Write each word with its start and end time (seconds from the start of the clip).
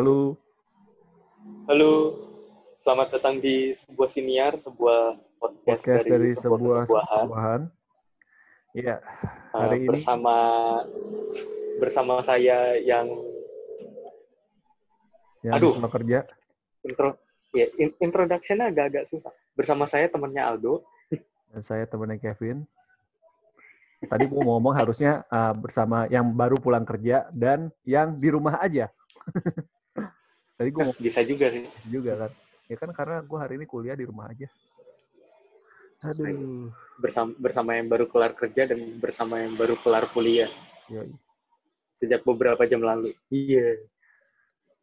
Halo. 0.00 0.32
Halo, 1.68 1.92
selamat 2.80 3.20
datang 3.20 3.36
di 3.36 3.76
sebuah 3.84 4.08
siniar, 4.08 4.56
sebuah 4.64 5.20
podcast, 5.36 5.84
Podcast 5.84 6.04
dari, 6.08 6.32
sebuah 6.32 6.88
sebuah 6.88 7.04
kesebuahan. 7.04 7.60
Iya, 8.72 8.96
Uh, 9.52 9.60
hari 9.60 9.84
ini 9.84 9.92
bersama 9.92 10.36
bersama 11.76 12.24
saya 12.24 12.80
yang 12.80 13.12
yang 15.44 15.60
aduh. 15.60 15.76
kerja. 15.92 16.24
intro 16.80 17.20
ya 17.52 17.68
in- 17.76 17.98
introduction-nya 18.00 18.72
agak-agak 18.72 19.04
susah. 19.12 19.36
Bersama 19.52 19.84
saya 19.84 20.08
temannya 20.08 20.40
Aldo. 20.40 20.80
Dan 21.52 21.60
saya 21.60 21.84
temannya 21.84 22.16
Kevin. 22.16 22.64
Tadi 24.00 24.24
gue 24.24 24.40
mau 24.48 24.56
ngomong 24.56 24.80
harusnya 24.80 25.28
uh, 25.28 25.52
bersama 25.52 26.08
yang 26.08 26.32
baru 26.32 26.56
pulang 26.56 26.88
kerja 26.88 27.28
dan 27.36 27.68
yang 27.84 28.16
di 28.16 28.32
rumah 28.32 28.56
aja. 28.64 28.88
Tadi 30.60 30.68
gue 30.68 30.82
mau 30.84 30.92
Bisa 30.92 31.24
juga 31.24 31.48
sih. 31.48 31.64
juga 31.88 32.12
kan. 32.20 32.30
Ya 32.68 32.76
kan 32.76 32.92
karena 32.92 33.24
gue 33.24 33.38
hari 33.40 33.56
ini 33.56 33.64
kuliah 33.64 33.96
di 33.96 34.04
rumah 34.04 34.28
aja. 34.28 34.44
Aduh. 36.04 36.68
Bersama 37.00 37.32
bersama 37.40 37.80
yang 37.80 37.88
baru 37.88 38.04
kelar 38.04 38.36
kerja 38.36 38.68
dan 38.68 39.00
bersama 39.00 39.40
yang 39.40 39.56
baru 39.56 39.80
kelar 39.80 40.12
kuliah 40.12 40.52
Yoi. 40.88 41.08
sejak 41.96 42.20
beberapa 42.22 42.60
jam 42.64 42.84
lalu. 42.84 43.16
Iya. 43.28 43.88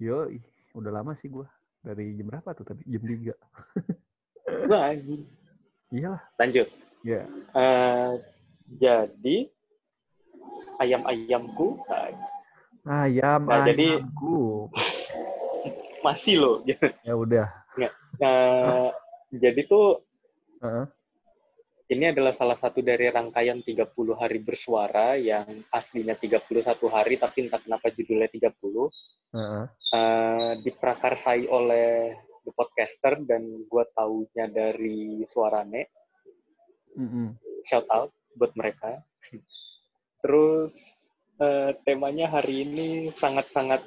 Yoi. 0.02 0.42
Udah 0.74 0.90
lama 0.90 1.14
sih 1.14 1.30
gue. 1.30 1.46
Dari 1.86 2.18
jam 2.18 2.26
berapa 2.26 2.58
tuh 2.58 2.66
tadi? 2.66 2.82
Jam 2.90 3.06
3. 3.06 3.38
Wah, 4.70 4.90
anjing. 4.90 5.24
Iyalah. 5.94 6.22
Lanjut. 6.36 6.68
Ya. 7.06 7.22
Eh, 7.54 8.12
jadi 8.82 9.38
ayam-ayamku 10.78 11.86
Ayam, 12.84 13.42
Nah, 13.46 13.68
jadi- 13.68 14.00
ayamku. 14.00 14.72
Masih 16.08 16.36
loh. 16.40 16.56
Ya 17.04 17.14
udah. 17.14 17.48
Nah, 18.18 18.90
jadi 19.30 19.62
tuh 19.68 20.02
Heeh. 20.64 20.86
ini 21.94 22.06
adalah 22.10 22.34
salah 22.34 22.58
satu 22.58 22.82
dari 22.82 23.12
rangkaian 23.12 23.62
30 23.62 23.94
hari 24.18 24.40
bersuara 24.42 25.20
yang 25.20 25.62
aslinya 25.70 26.18
31 26.18 26.42
hari 26.90 27.20
tapi 27.22 27.46
entah 27.46 27.62
kenapa 27.62 27.94
judulnya 27.94 28.32
30 28.32 28.90
Heeh. 29.38 29.64
eh, 29.94 30.52
diprakarsai 30.66 31.46
oleh 31.46 32.18
The 32.48 32.52
Podcaster 32.56 33.22
dan 33.28 33.44
gue 33.68 33.84
taunya 33.94 34.50
dari 34.50 35.22
Suarane 35.30 35.92
Mm-mm. 36.98 37.38
shout 37.70 37.86
out 37.94 38.10
buat 38.34 38.56
mereka 38.58 39.04
terus 40.26 40.74
eh, 41.38 41.72
temanya 41.86 42.34
hari 42.34 42.66
ini 42.66 42.90
sangat-sangat 43.14 43.86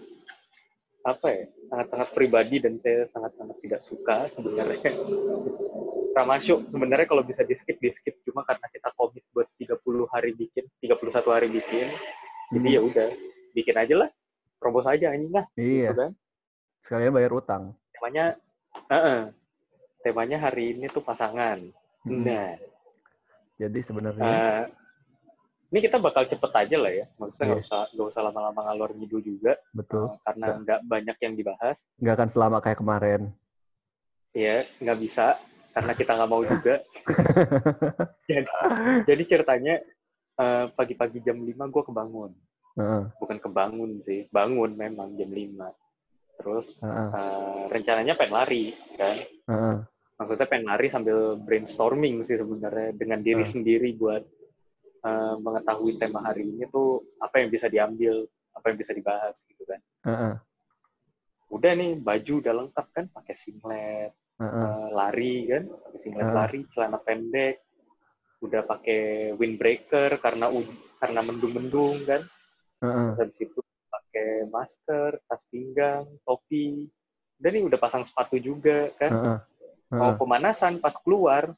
apa 1.03 1.27
ya 1.27 1.45
sangat-sangat 1.67 2.09
pribadi 2.13 2.61
dan 2.61 2.77
saya 2.77 3.09
sangat-sangat 3.09 3.57
tidak 3.61 3.81
suka 3.83 4.29
sebenarnya 4.31 4.93
Ramasyo 6.11 6.67
sebenarnya 6.67 7.07
kalau 7.07 7.23
bisa 7.23 7.41
di 7.41 7.55
skip 7.55 7.79
di 7.79 7.89
skip 7.89 8.21
cuma 8.23 8.43
karena 8.43 8.67
kita 8.69 8.91
komit 8.93 9.23
buat 9.31 9.49
30 9.57 9.81
hari 10.07 10.35
bikin 10.35 10.67
31 10.79 11.01
hari 11.31 11.49
bikin 11.49 11.89
jadi 12.51 12.59
Hmm. 12.61 12.67
ya 12.67 12.81
udah 12.83 13.09
bikin 13.53 13.77
aja 13.77 13.95
lah 13.97 14.11
terobos 14.59 14.85
aja 14.85 15.09
anjing 15.09 15.31
lah 15.31 15.47
Iya. 15.55 15.89
gitu 15.89 16.01
kan 16.01 16.13
Sekalian 16.81 17.13
bayar 17.13 17.31
utang. 17.31 17.63
temanya 17.93 18.25
eh, 18.89 18.97
eh. 18.97 19.21
temanya 20.01 20.39
hari 20.41 20.75
ini 20.75 20.87
tuh 20.87 21.01
pasangan 21.01 21.61
Mm-mm. 22.03 22.25
nah 22.25 22.59
Jadi 23.57 23.79
sebenarnya 23.81 24.25
Eh, 24.27 24.63
ini 25.71 25.79
kita 25.81 26.03
bakal 26.03 26.27
cepet 26.27 26.51
aja 26.51 26.77
lah 26.77 26.91
ya, 26.91 27.07
maksudnya 27.15 27.47
nggak 27.47 27.63
Iya. 27.63 27.67
usah 27.71 27.81
nggak 27.95 28.09
usah 28.11 28.23
lama-lama 28.27 28.61
ngalor 28.67 28.91
ngidul 28.91 29.23
juga, 29.23 29.53
betul 29.71 30.11
eh, 30.11 30.19
karena 30.27 30.47
nggak 30.59 30.81
banyak 30.83 31.17
yang 31.23 31.35
dibahas. 31.39 31.77
nggak 31.97 32.15
akan 32.19 32.29
selama 32.29 32.59
kayak 32.59 32.79
kemarin. 32.83 33.31
Ya, 34.35 34.67
nggak 34.83 34.99
bisa 34.99 35.39
karena 35.71 35.93
kita 35.95 36.11
nggak 36.19 36.31
mau 36.31 36.43
juga. 36.43 36.83
jadi, 38.31 38.51
jadi 39.07 39.23
ceritanya 39.27 39.75
eh, 40.37 40.65
pagi-pagi 40.75 41.23
jam 41.23 41.39
5 41.39 41.71
gue 41.71 41.83
kebangun, 41.87 42.31
Heeh, 42.75 43.03
bukan 43.23 43.39
kebangun 43.39 44.03
sih, 44.03 44.27
bangun 44.31 44.75
memang 44.75 45.15
jam 45.15 45.31
5 45.31 45.71
Terus 46.35 46.81
heeh, 46.83 47.09
eh, 47.15 47.63
rencananya 47.71 48.19
pengen 48.19 48.35
lari 48.35 48.65
kan, 48.99 49.17
heeh. 49.47 49.77
maksudnya 50.19 50.49
pengen 50.51 50.67
lari 50.67 50.87
sambil 50.91 51.39
brainstorming 51.39 52.27
sih 52.27 52.35
sebenarnya 52.35 52.91
dengan 52.97 53.21
diri 53.23 53.45
Hmm. 53.47 53.55
sendiri 53.55 53.95
buat 53.95 54.25
uh, 55.05 55.35
mengetahui 55.41 55.97
tema 56.01 56.21
hari 56.25 56.47
ini 56.47 56.67
tuh 56.71 57.05
apa 57.21 57.41
yang 57.41 57.49
bisa 57.53 57.67
diambil, 57.69 58.25
apa 58.57 58.65
yang 58.73 58.79
bisa 58.79 58.93
dibahas 58.93 59.37
gitu 59.47 59.63
kan. 59.65 59.81
heeh, 60.07 60.35
Udah 61.51 61.73
nih 61.75 61.99
baju 61.99 62.33
udah 62.41 62.55
lengkap 62.63 62.87
kan, 62.95 63.05
pakai 63.11 63.35
singlet, 63.35 64.13
heeh. 64.39 64.63
uh, 64.65 64.89
lari 64.95 65.37
kan, 65.51 65.63
pakai 65.67 65.99
singlet 65.99 66.29
Hmm. 66.31 66.37
lari, 66.39 66.61
celana 66.71 66.99
pendek, 67.03 67.57
udah 68.41 68.63
pakai 68.65 69.33
windbreaker 69.37 70.17
karena 70.23 70.49
karena 71.03 71.21
mendung-mendung 71.21 72.07
kan. 72.07 72.23
Terus 72.81 73.19
habis 73.19 73.39
itu 73.45 73.61
pakai 73.91 74.49
masker, 74.49 75.21
tas 75.29 75.43
pinggang, 75.51 76.07
topi. 76.25 76.89
Dan 77.41 77.57
nih 77.57 77.65
udah 77.67 77.79
pasang 77.81 78.05
sepatu 78.07 78.37
juga 78.39 78.89
kan. 78.97 79.11
Heeh, 79.13 79.39
Mau 79.91 80.15
heeh. 80.15 80.19
pemanasan 80.23 80.79
pas 80.79 80.95
keluar, 81.03 81.51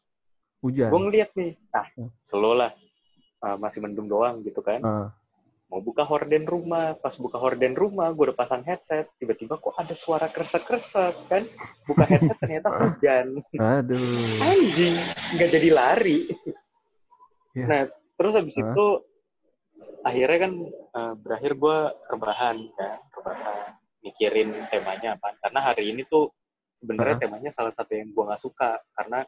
Hujan. 0.64 0.88
gue 0.88 1.00
ngeliat 1.04 1.30
nih, 1.36 1.52
nah 1.68 1.86
slow 2.24 2.56
lah, 2.56 2.72
Uh, 3.42 3.58
masih 3.58 3.82
mendung 3.82 4.06
doang 4.06 4.38
gitu 4.46 4.62
kan. 4.62 4.78
Heeh. 4.78 5.08
Mau 5.72 5.80
buka 5.80 6.04
horden 6.04 6.44
rumah, 6.44 6.92
pas 7.00 7.16
buka 7.16 7.40
horden 7.40 7.72
rumah, 7.72 8.12
gue 8.12 8.28
udah 8.28 8.36
pasang 8.36 8.60
headset, 8.60 9.08
tiba-tiba 9.16 9.56
kok 9.56 9.72
ada 9.72 9.96
suara 9.96 10.28
kresek-kresek 10.28 11.16
kan. 11.32 11.48
Buka 11.88 12.04
headset 12.04 12.36
ternyata 12.44 12.68
hujan. 12.78 13.40
Aduh. 13.56 14.36
Anjing, 14.44 15.00
nggak 15.32 15.48
jadi 15.48 15.68
lari. 15.72 16.28
Ya. 17.56 17.64
Nah, 17.64 17.82
terus 18.20 18.36
habis 18.36 18.52
Hah? 18.60 18.68
itu, 18.68 18.86
akhirnya 20.04 20.38
kan 20.44 20.52
uh, 20.92 21.14
berakhir 21.16 21.52
gue 21.56 21.78
rebahan 22.12 22.56
kan, 22.76 22.98
rebahan. 23.16 23.72
Mikirin 24.04 24.52
temanya 24.68 25.16
apa. 25.16 25.40
Karena 25.40 25.60
hari 25.72 25.88
ini 25.88 26.04
tuh 26.04 26.36
sebenarnya 26.84 27.16
Hah? 27.16 27.22
temanya 27.24 27.50
salah 27.56 27.72
satu 27.72 27.96
yang 27.96 28.12
gue 28.12 28.24
nggak 28.28 28.44
suka. 28.44 28.76
Karena 28.92 29.24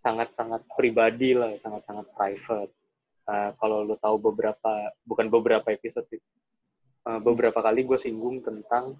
sangat-sangat 0.00 0.64
pribadi 0.72 1.36
lah, 1.36 1.52
sangat-sangat 1.60 2.08
private. 2.16 2.72
Uh, 3.26 3.50
kalau 3.58 3.82
lo 3.82 3.98
tahu 3.98 4.22
beberapa, 4.22 4.94
bukan 5.02 5.26
beberapa 5.26 5.66
episode 5.74 6.06
sih, 6.06 6.22
uh, 7.10 7.18
beberapa 7.18 7.58
kali 7.58 7.82
gue 7.82 7.98
singgung 7.98 8.38
tentang 8.38 8.94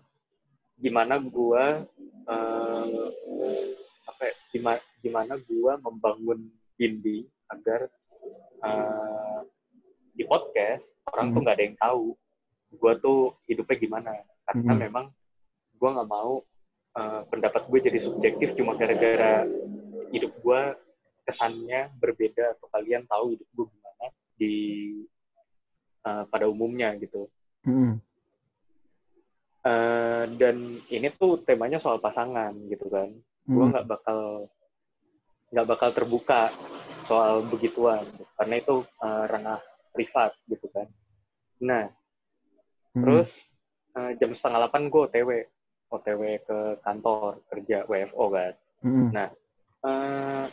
gimana 0.76 1.22
gue, 1.22 1.64
uh, 2.26 3.06
apa 4.06 4.22
ya, 4.26 4.34
gimana, 4.50 4.81
gimana 4.98 5.34
gue 5.38 5.72
membangun 5.78 6.50
dinding 6.75 7.22
agar 7.48 7.86
uh, 8.66 9.47
di 10.16 10.25
podcast 10.25 10.91
orang 11.12 11.31
tuh 11.31 11.41
Hmm. 11.41 11.44
nggak 11.44 11.56
ada 11.56 11.65
yang 11.69 11.78
tahu 11.78 12.04
gue 12.76 12.92
tuh 12.98 13.20
hidupnya 13.47 13.76
gimana 13.78 14.10
karena 14.48 14.72
Hmm. 14.75 14.82
memang 14.91 15.06
gue 15.76 15.88
nggak 15.92 16.09
mau 16.10 16.41
uh, 16.97 17.22
pendapat 17.28 17.62
gue 17.69 17.81
jadi 17.84 17.98
subjektif 18.00 18.56
cuma 18.56 18.75
gara-gara 18.75 19.44
hidup 20.10 20.32
gue 20.41 20.60
kesannya 21.28 21.92
berbeda 22.00 22.56
atau 22.56 22.66
kalian 22.72 23.04
tahu 23.06 23.36
hidup 23.36 23.48
gue 23.54 23.66
gimana 23.70 23.85
di 24.36 24.56
uh, 26.04 26.24
pada 26.28 26.47
umumnya 26.47 26.92
gitu 27.00 27.26
Mm-mm. 27.66 27.98
Uh, 29.66 30.30
dan 30.38 30.78
ini 30.94 31.10
tuh 31.18 31.42
temanya 31.42 31.83
soal 31.83 31.98
pasangan 31.98 32.54
gitu 32.71 32.86
kan 32.86 33.10
gue 33.47 33.65
Mm. 33.66 33.71
nggak 33.74 33.86
bakal 33.86 34.47
nggak 35.50 35.66
bakal 35.66 35.88
terbuka 35.91 36.54
soal 37.06 37.42
begituan 37.47 38.06
karena 38.38 38.62
itu 38.62 38.86
uh, 39.03 39.24
ranah 39.27 39.59
privat 39.91 40.34
gitu 40.47 40.71
kan 40.71 40.86
nah 41.59 41.91
Mm. 42.94 43.03
terus 43.03 43.30
uh, 43.98 44.15
jam 44.22 44.30
setengah 44.38 44.66
delapan 44.66 44.83
gue 44.86 45.03
otw 45.03 45.30
otw 45.91 46.22
ke 46.47 46.59
kantor 46.86 47.42
kerja 47.50 47.78
WFO 47.91 48.24
kan 48.30 48.53
Mm-mm. 48.86 49.09
nah 49.10 49.28
uh, 49.83 50.47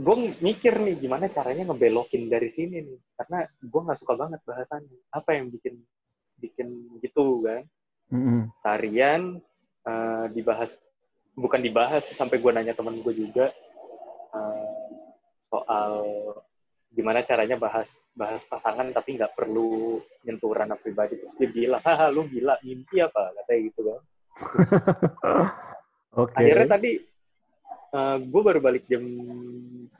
gue 0.00 0.16
mikir 0.40 0.80
nih 0.80 0.96
gimana 0.96 1.28
caranya 1.28 1.68
ngebelokin 1.68 2.32
dari 2.32 2.48
sini 2.48 2.80
nih? 2.80 2.98
Karena 3.20 3.44
gue 3.44 3.80
nggak 3.84 4.00
suka 4.00 4.16
banget 4.16 4.40
bahasannya. 4.48 5.00
Apa 5.12 5.36
yang 5.36 5.52
bikin 5.52 5.76
bikin 6.40 6.96
gitu 7.04 7.44
kan? 7.44 7.68
Seharian 8.64 9.44
eh, 9.84 10.26
dibahas 10.32 10.72
bukan 11.36 11.60
dibahas 11.60 12.02
sampai 12.16 12.40
gue 12.40 12.50
nanya 12.50 12.72
temen 12.72 13.04
gue 13.04 13.12
juga 13.12 13.52
eh, 14.32 14.88
soal 15.52 15.92
gimana 16.90 17.22
caranya 17.22 17.54
bahas 17.54 17.86
bahas 18.18 18.42
pasangan 18.50 18.90
tapi 18.90 19.14
nggak 19.20 19.36
perlu 19.36 20.00
nyentuh 20.24 20.56
ranah 20.56 20.80
pribadi. 20.80 21.20
Terus 21.20 21.36
dia 21.36 21.48
bilang 21.52 21.82
haha 21.84 22.08
lu 22.08 22.24
gila 22.24 22.56
mimpi 22.64 23.04
apa? 23.04 23.36
Katanya 23.36 23.60
gitu 23.68 23.80
kan. 23.84 24.00
Oke. 26.10 26.34
akhirnya 26.34 26.74
tadi 26.74 26.98
gue 28.26 28.42
baru 28.42 28.58
balik 28.58 28.86
jam 28.90 29.02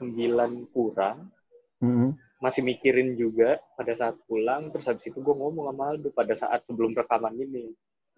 9 0.01 0.73
kurang 0.73 1.29
Mm-mm. 1.77 2.17
masih 2.41 2.65
mikirin 2.65 3.13
juga 3.13 3.61
pada 3.77 3.93
saat 3.93 4.17
pulang 4.25 4.73
terus 4.73 4.89
habis 4.89 5.05
itu 5.05 5.21
gue 5.21 5.35
ngomong 5.37 5.69
sama 5.69 5.93
Aldo 5.93 6.09
pada 6.09 6.33
saat 6.33 6.65
sebelum 6.65 6.97
rekaman 6.97 7.37
ini 7.37 7.69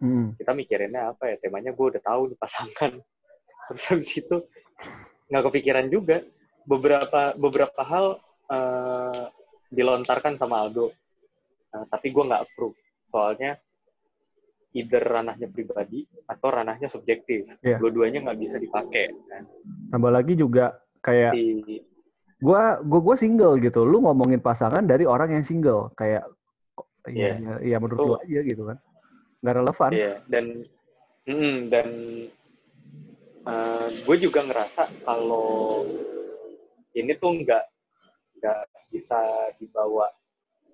Hmm. 0.02 0.36
kita 0.36 0.52
mikirinnya 0.52 1.16
apa 1.16 1.32
ya 1.32 1.36
temanya 1.38 1.72
gue 1.72 1.86
udah 1.96 2.02
tahu 2.02 2.34
nih 2.34 2.36
pasangan 2.36 2.92
terus 3.72 3.84
habis 3.88 4.10
itu 4.12 4.36
nggak 5.30 5.44
kepikiran 5.48 5.88
juga 5.88 6.26
beberapa 6.66 7.32
beberapa 7.38 7.82
hal 7.86 8.20
eh, 8.50 9.24
dilontarkan 9.70 10.36
sama 10.36 10.66
Aldo 10.66 10.92
Eh, 11.74 11.86
tapi 11.90 12.14
gue 12.14 12.22
nggak 12.22 12.44
approve 12.46 12.78
soalnya 13.10 13.58
either 14.74 15.02
ranahnya 15.02 15.50
pribadi 15.50 16.06
atau 16.26 16.48
ranahnya 16.50 16.86
subjektif 16.86 17.46
Iya. 17.62 17.78
dua-duanya 17.78 18.26
nggak 18.26 18.40
bisa 18.42 18.58
dipakai 18.58 19.10
kan. 19.26 19.46
Tambah 19.90 20.12
lagi 20.12 20.34
juga 20.34 20.74
kayak 21.04 21.36
Si- 21.36 21.84
gua 22.40 22.80
gua 22.82 23.00
gua 23.04 23.16
single 23.20 23.60
gitu. 23.60 23.84
Lu 23.84 24.00
ngomongin 24.02 24.40
pasangan 24.40 24.84
dari 24.88 25.04
orang 25.04 25.36
yang 25.36 25.44
single 25.46 25.92
kayak 26.00 26.24
Iya. 27.04 27.36
ya, 27.36 27.76
ya 27.76 27.78
menurut 27.84 28.00
lu 28.00 28.16
aja 28.16 28.40
gitu 28.48 28.64
kan. 28.64 28.80
Nggak 29.44 29.56
relevan. 29.60 29.92
Iya, 29.92 30.14
dan 30.32 30.46
mm, 31.28 31.56
dan 31.68 31.90
gue 34.08 34.18
juga 34.20 34.40
ngerasa 34.48 34.88
kalau 35.04 35.84
ini 36.96 37.12
tuh 37.20 37.44
nggak 37.44 37.64
nggak 38.40 38.64
bisa 38.88 39.20
dibawa 39.60 40.08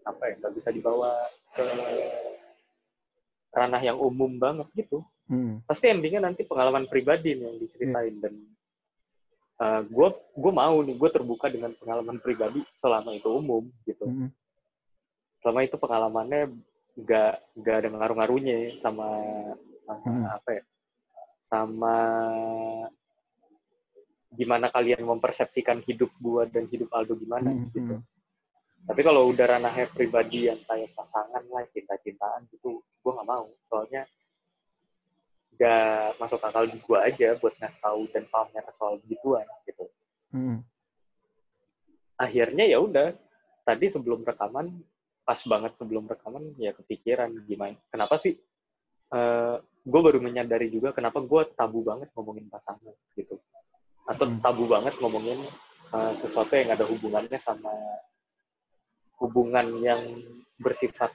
apa 0.06 0.22
ya 0.30 0.34
nggak 0.38 0.54
bisa 0.54 0.70
dibawa 0.70 1.14
ke 1.58 1.66
ranah 3.50 3.82
yang 3.82 3.98
umum 3.98 4.38
banget 4.38 4.70
gitu. 4.78 5.02
Hmm. 5.30 5.62
Pasti 5.66 5.90
endingnya 5.90 6.30
nanti 6.30 6.46
pengalaman 6.46 6.86
pribadi 6.86 7.34
nih 7.38 7.46
yang 7.50 7.58
diceritain 7.58 8.16
dan 8.22 8.34
gue 9.60 10.08
gue 10.40 10.52
mau 10.56 10.80
nih 10.80 10.96
gue 10.96 11.10
terbuka 11.12 11.52
dengan 11.52 11.76
pengalaman 11.76 12.18
pribadi 12.24 12.64
selama 12.80 13.12
itu 13.12 13.28
umum 13.28 13.68
gitu. 13.84 14.08
Hmm. 14.08 14.32
Selama 15.44 15.60
itu 15.68 15.76
pengalamannya 15.76 16.56
nggak 16.96 17.34
nggak 17.60 17.76
ada 17.76 17.88
ngaruh-ngaruhnya 17.92 18.80
sama 18.80 19.08
sama 19.84 20.04
Hmm. 20.06 20.26
apa 20.32 20.50
ya 20.54 20.64
sama 21.50 21.96
gimana 24.30 24.70
kalian 24.70 25.02
mempersepsikan 25.02 25.82
hidup 25.84 26.14
gua 26.22 26.46
dan 26.46 26.70
hidup 26.70 26.88
Aldo 26.94 27.18
gimana 27.18 27.50
Hmm. 27.52 27.68
gitu. 27.74 27.96
Tapi 28.88 29.02
kalau 29.04 29.28
udah 29.28 29.44
ranahnya 29.44 29.92
pribadi 29.92 30.48
yang 30.48 30.62
kayak 30.64 30.96
pasangan 30.96 31.44
lah, 31.52 31.68
cinta-cintaan 31.76 32.48
gitu, 32.48 32.80
gua 33.04 33.20
nggak 33.20 33.28
mau. 33.28 33.46
Soalnya 33.68 34.08
nggak 35.60 36.16
masuk 36.24 36.40
akal 36.40 36.64
di 36.64 36.80
gua 36.80 37.04
aja 37.04 37.36
buat 37.36 37.52
ngasih 37.60 37.84
tahu 37.84 38.08
dan 38.16 38.24
pamer 38.32 38.64
soal 38.80 38.96
begituan 39.04 39.44
gitu. 39.68 39.86
Hmm. 40.32 40.64
Akhirnya 42.16 42.64
ya 42.64 42.80
udah, 42.80 43.12
tadi 43.68 43.92
sebelum 43.92 44.24
rekaman, 44.24 44.72
pas 45.28 45.40
banget 45.44 45.76
sebelum 45.76 46.08
rekaman 46.08 46.56
ya 46.56 46.72
kepikiran 46.72 47.36
gimana, 47.44 47.76
kenapa 47.92 48.16
sih 48.24 48.40
gue 49.90 50.02
baru 50.06 50.22
menyadari 50.22 50.70
juga 50.70 50.94
kenapa 50.94 51.18
gue 51.18 51.42
tabu 51.58 51.82
banget 51.82 52.14
ngomongin 52.14 52.46
pasangan 52.46 52.94
gitu 53.18 53.42
atau 54.06 54.26
Hmm. 54.30 54.38
tabu 54.38 54.70
banget 54.70 54.94
ngomongin 55.02 55.42
uh, 55.90 56.14
sesuatu 56.22 56.54
yang 56.54 56.70
ada 56.78 56.86
hubungannya 56.86 57.42
sama 57.42 57.74
hubungan 59.18 59.82
yang 59.82 60.02
bersifat 60.62 61.10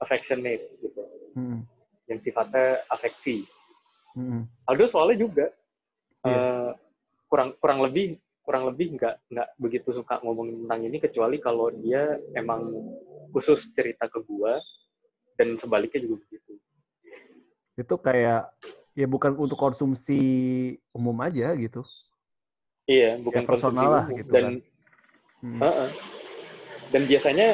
affectionate 0.00 0.64
gitu 0.84 1.00
Hmm. 1.30 1.62
Yang 2.10 2.20
sifatnya 2.20 2.82
afeksi 2.90 3.46
Hmm. 4.10 4.42
Aldo 4.66 4.90
soalnya 4.90 5.22
juga 5.22 5.46
Iya. 6.26 6.34
uh, 6.34 6.70
kurang 7.30 7.54
kurang 7.62 7.78
lebih 7.86 8.18
kurang 8.42 8.66
lebih 8.66 8.98
nggak 8.98 9.14
nggak 9.30 9.48
begitu 9.54 9.94
suka 9.94 10.18
ngomongin 10.26 10.66
tentang 10.66 10.82
ini 10.82 10.98
kecuali 10.98 11.38
kalau 11.38 11.70
dia 11.70 12.18
emang 12.34 12.74
khusus 13.30 13.70
cerita 13.70 14.10
ke 14.10 14.18
gua 14.26 14.58
dan 15.38 15.54
sebaliknya 15.54 16.02
juga 16.02 16.26
begitu 16.26 16.58
Itu 17.78 17.94
kayak 18.02 18.50
ya 18.98 19.06
bukan 19.06 19.38
untuk 19.38 19.54
konsumsi 19.54 20.18
umum 20.90 21.14
aja 21.22 21.54
gitu. 21.54 21.86
iya 22.90 23.14
bukan 23.14 23.46
personal 23.46 23.70
konsumsi 23.70 23.94
lah 23.94 24.04
gitu 24.18 24.30
dan 24.34 24.42
kan. 24.42 24.54
Hmm. 25.38 25.60
Heeh. 25.62 25.88
Dan 26.90 27.02
biasanya 27.06 27.48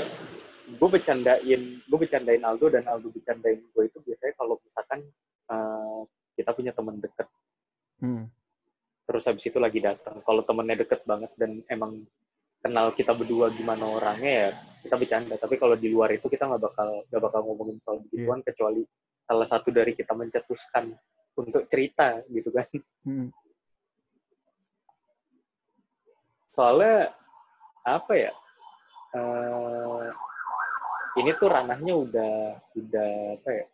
gue 0.67 0.89
bercandain, 0.91 1.63
gue 1.79 1.99
bercandain 1.99 2.43
Aldo 2.43 2.67
dan 2.75 2.85
Aldo 2.91 3.15
bercandain 3.15 3.63
gue 3.63 3.83
itu 3.87 3.99
biasanya 4.03 4.35
kalau 4.35 4.59
misalkan 4.59 5.01
eh, 5.47 6.01
kita 6.37 6.51
punya 6.53 6.73
teman 6.75 6.99
deket, 7.01 7.29
Hmm. 7.97 8.29
terus 9.09 9.25
habis 9.25 9.47
itu 9.49 9.57
lagi 9.57 9.81
datang. 9.81 10.21
Kalau 10.21 10.45
temennya 10.45 10.85
deket 10.85 11.01
banget 11.09 11.33
dan 11.41 11.65
emang 11.73 12.05
kenal 12.61 12.93
kita 12.93 13.17
berdua 13.17 13.49
gimana 13.55 13.89
orangnya 13.89 14.33
ya 14.37 14.51
kita 14.85 15.01
bercanda. 15.01 15.35
Tapi 15.41 15.57
kalau 15.57 15.81
di 15.81 15.89
luar 15.89 16.13
itu 16.13 16.29
kita 16.29 16.45
nggak 16.45 16.61
bakal 16.61 17.09
nggak 17.09 17.23
bakal 17.25 17.41
ngomongin 17.47 17.81
soal 17.81 18.05
begituan 18.05 18.45
kecuali 18.45 18.85
salah 19.25 19.49
satu 19.49 19.73
dari 19.73 19.97
kita 19.97 20.13
mencetuskan 20.13 20.93
untuk 21.41 21.65
cerita 21.73 22.21
gitu 22.29 22.53
kan. 22.53 22.69
Hmm. 23.07 23.29
soalnya 26.57 27.13
apa 27.85 28.13
ya 28.17 28.33
eh 29.13 30.09
ini 31.17 31.31
tuh 31.37 31.49
ranahnya 31.49 31.95
udah 31.97 32.35
udah 32.77 33.11
apa 33.41 33.51
ya 33.51 33.67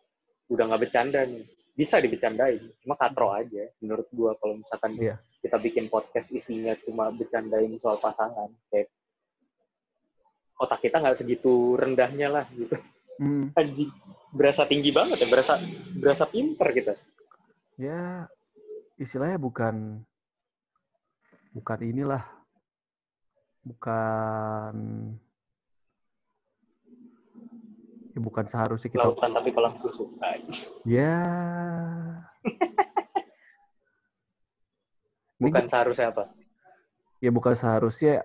udah 0.49 0.63
nggak 0.69 0.81
bercanda 0.87 1.19
nih 1.23 1.43
bisa 1.73 1.97
dibecandain 1.97 2.61
cuma 2.85 2.95
katro 2.95 3.33
aja 3.33 3.65
menurut 3.81 4.07
gua 4.13 4.37
kalau 4.37 4.61
misalkan 4.61 4.93
Iya. 4.95 5.15
kita 5.41 5.57
bikin 5.57 5.89
podcast 5.89 6.29
isinya 6.29 6.77
cuma 6.85 7.09
bercandain 7.09 7.73
soal 7.81 7.97
pasangan 7.97 8.47
kayak 8.69 8.87
otak 10.55 10.79
kita 10.79 11.01
nggak 11.01 11.17
segitu 11.19 11.75
rendahnya 11.75 12.29
lah 12.29 12.45
gitu 12.53 12.77
Hmm. 13.13 13.53
anjing 13.61 13.93
berasa 14.33 14.65
tinggi 14.65 14.89
banget 14.89 15.21
ya 15.21 15.29
berasa 15.29 15.61
berasa 15.93 16.25
pinter 16.25 16.65
gitu 16.73 16.93
Ya 17.77 18.25
istilahnya 18.97 19.37
bukan 19.37 20.01
bukan 21.53 21.79
inilah 21.85 22.25
bukan 23.61 24.73
ya 28.13 28.19
bukan 28.21 28.45
seharusnya 28.45 28.89
kita 28.93 29.09
lautan 29.09 29.33
tapi 29.33 29.49
kolam 29.49 29.73
susu. 29.81 30.13
Ya. 30.85 31.17
Ini 35.41 35.49
bukan 35.49 35.65
seharusnya 35.67 36.13
apa? 36.13 36.29
Ya 37.19 37.33
bukan 37.33 37.57
seharusnya 37.57 38.23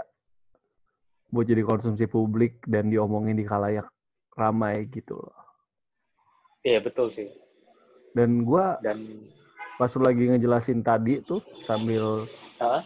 buat 1.32 1.48
jadi 1.48 1.64
konsumsi 1.64 2.04
publik 2.06 2.62
dan 2.68 2.92
diomongin 2.92 3.34
di 3.36 3.44
kalayak 3.48 3.88
ramai 4.36 4.86
gitu 4.92 5.18
loh. 5.18 5.34
iya 6.62 6.78
betul 6.78 7.10
sih. 7.10 7.32
Dan 8.12 8.44
gua 8.44 8.78
dan 8.84 9.26
pas 9.80 9.90
lu 9.94 10.04
lagi 10.04 10.30
ngejelasin 10.30 10.82
tadi 10.82 11.22
tuh 11.22 11.42
sambil 11.62 12.26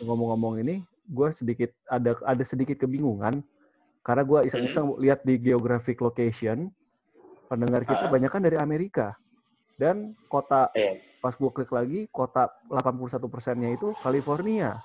ngomong-ngomong 0.00 0.60
ini, 0.64 0.84
gua 1.08 1.32
sedikit 1.32 1.72
ada 1.88 2.16
ada 2.24 2.44
sedikit 2.46 2.78
kebingungan. 2.80 3.42
Karena 4.02 4.22
gua 4.26 4.42
iseng-iseng 4.42 4.96
lihat 4.98 5.22
di 5.22 5.38
geographic 5.38 6.00
location 6.02 6.72
pendengar 7.52 7.84
kita 7.84 8.08
Ah. 8.08 8.10
banyak 8.10 8.30
kan 8.32 8.40
dari 8.40 8.56
Amerika 8.56 9.12
dan 9.76 10.16
kota 10.24 10.72
eh 10.72 11.04
pas 11.20 11.36
gua 11.36 11.52
klik 11.52 11.68
lagi 11.68 12.08
kota 12.08 12.48
81 12.72 13.28
persennya 13.28 13.76
itu 13.76 13.92
California. 14.00 14.80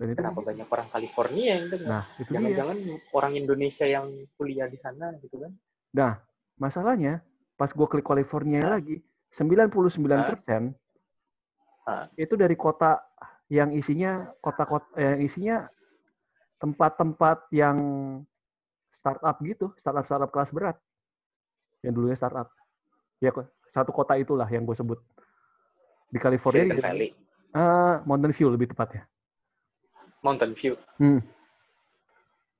Dan 0.00 0.16
itu 0.16 0.24
kenapa 0.24 0.40
banyak 0.40 0.64
orang 0.64 0.88
California 0.88 1.60
yang 1.60 1.64
dengar 1.68 1.88
nah 1.92 2.04
itu 2.16 2.24
dia. 2.24 2.34
jangan-jangan 2.40 2.76
orang 3.12 3.32
Indonesia 3.36 3.84
yang 3.84 4.06
kuliah 4.40 4.64
di 4.64 4.80
sana 4.80 5.12
gitu 5.20 5.36
kan 5.36 5.52
Masalahnya 6.56 7.20
pas 7.56 7.68
gua 7.76 7.84
klik 7.84 8.04
California 8.04 8.64
Ah. 8.64 8.80
lagi 8.80 9.04
99 9.28 10.24
persen 10.24 10.72
Ah. 11.84 12.08
itu 12.16 12.32
dari 12.32 12.56
kota 12.56 12.96
yang 13.52 13.76
isinya 13.76 14.32
kota-kota 14.40 14.88
yang 14.96 15.20
isinya 15.20 15.56
tempat-tempat 16.56 17.48
yang 17.52 17.76
startup 18.90 19.36
gitu, 19.40 19.72
startup-startup 19.76 20.30
kelas 20.30 20.50
berat. 20.50 20.76
Yang 21.80 21.92
dulunya 21.94 22.16
startup. 22.16 22.48
Ya 23.18 23.30
satu 23.68 23.90
kota 23.90 24.16
itulah 24.16 24.46
yang 24.46 24.62
gue 24.62 24.74
sebut 24.74 24.98
di 26.08 26.18
California. 26.18 26.66
Silicon. 26.66 26.82
Valley 26.82 27.10
Eh, 27.50 27.94
Mountain 28.06 28.30
View 28.30 28.46
lebih 28.46 28.70
tepatnya. 28.70 29.10
Mountain 30.22 30.54
View 30.54 30.78
Hmm. 30.96 31.18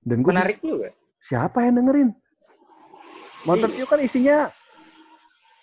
Dan 0.01 0.19
gue 0.21 0.33
menarik 0.33 0.59
juga 0.59 0.91
siapa 1.17 1.63
yang 1.63 1.77
dengerin? 1.77 2.11
Mountain 3.45 3.71
Iya. 3.71 3.77
View 3.77 3.87
kan 3.87 4.01
isinya 4.01 4.39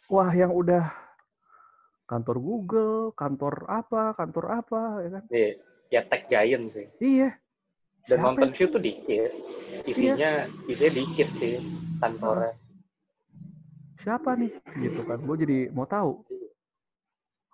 wah 0.07 0.31
yang 0.31 0.49
udah 0.49 0.87
kantor 2.05 2.37
Google, 2.39 2.97
kantor 3.11 3.67
apa, 3.67 4.15
kantor 4.15 4.45
apa, 4.55 4.81
ya 5.03 5.09
kan? 5.11 5.23
Iya, 5.27 5.49
ya 5.89 6.01
tech 6.05 6.23
giant 6.27 6.65
sih 6.71 6.87
Iya. 6.97 7.35
dan 8.05 8.15
Siapa 8.15 8.23
Mountain 8.23 8.47
yang- 8.47 8.55
View 8.55 8.67
tuh 8.71 8.79
dikit 8.79 9.31
isinya 9.87 10.31
isinya 10.67 10.91
dikit 10.93 11.29
sih 11.39 11.53
kantornya 11.97 12.53
siapa 13.97 14.35
nih 14.37 14.51
gitu 14.77 15.01
kan 15.07 15.17
gue 15.17 15.37
jadi 15.41 15.57
mau 15.71 15.87
tahu 15.87 16.21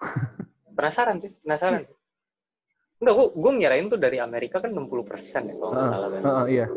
penasaran 0.77 1.21
sih 1.21 1.31
penasaran 1.45 1.85
Enggak, 3.03 3.15
gua, 3.19 3.27
gua 3.35 3.51
ngirain 3.59 3.91
tuh 3.91 3.99
dari 3.99 4.15
Amerika 4.15 4.63
kan 4.63 4.71
60% 4.71 5.51
ya 5.51 5.55
kalau 5.59 5.71
nggak 5.75 5.91
salah 5.91 6.07
kan. 6.07 6.21
Heeh, 6.23 6.45
iya 6.55 6.67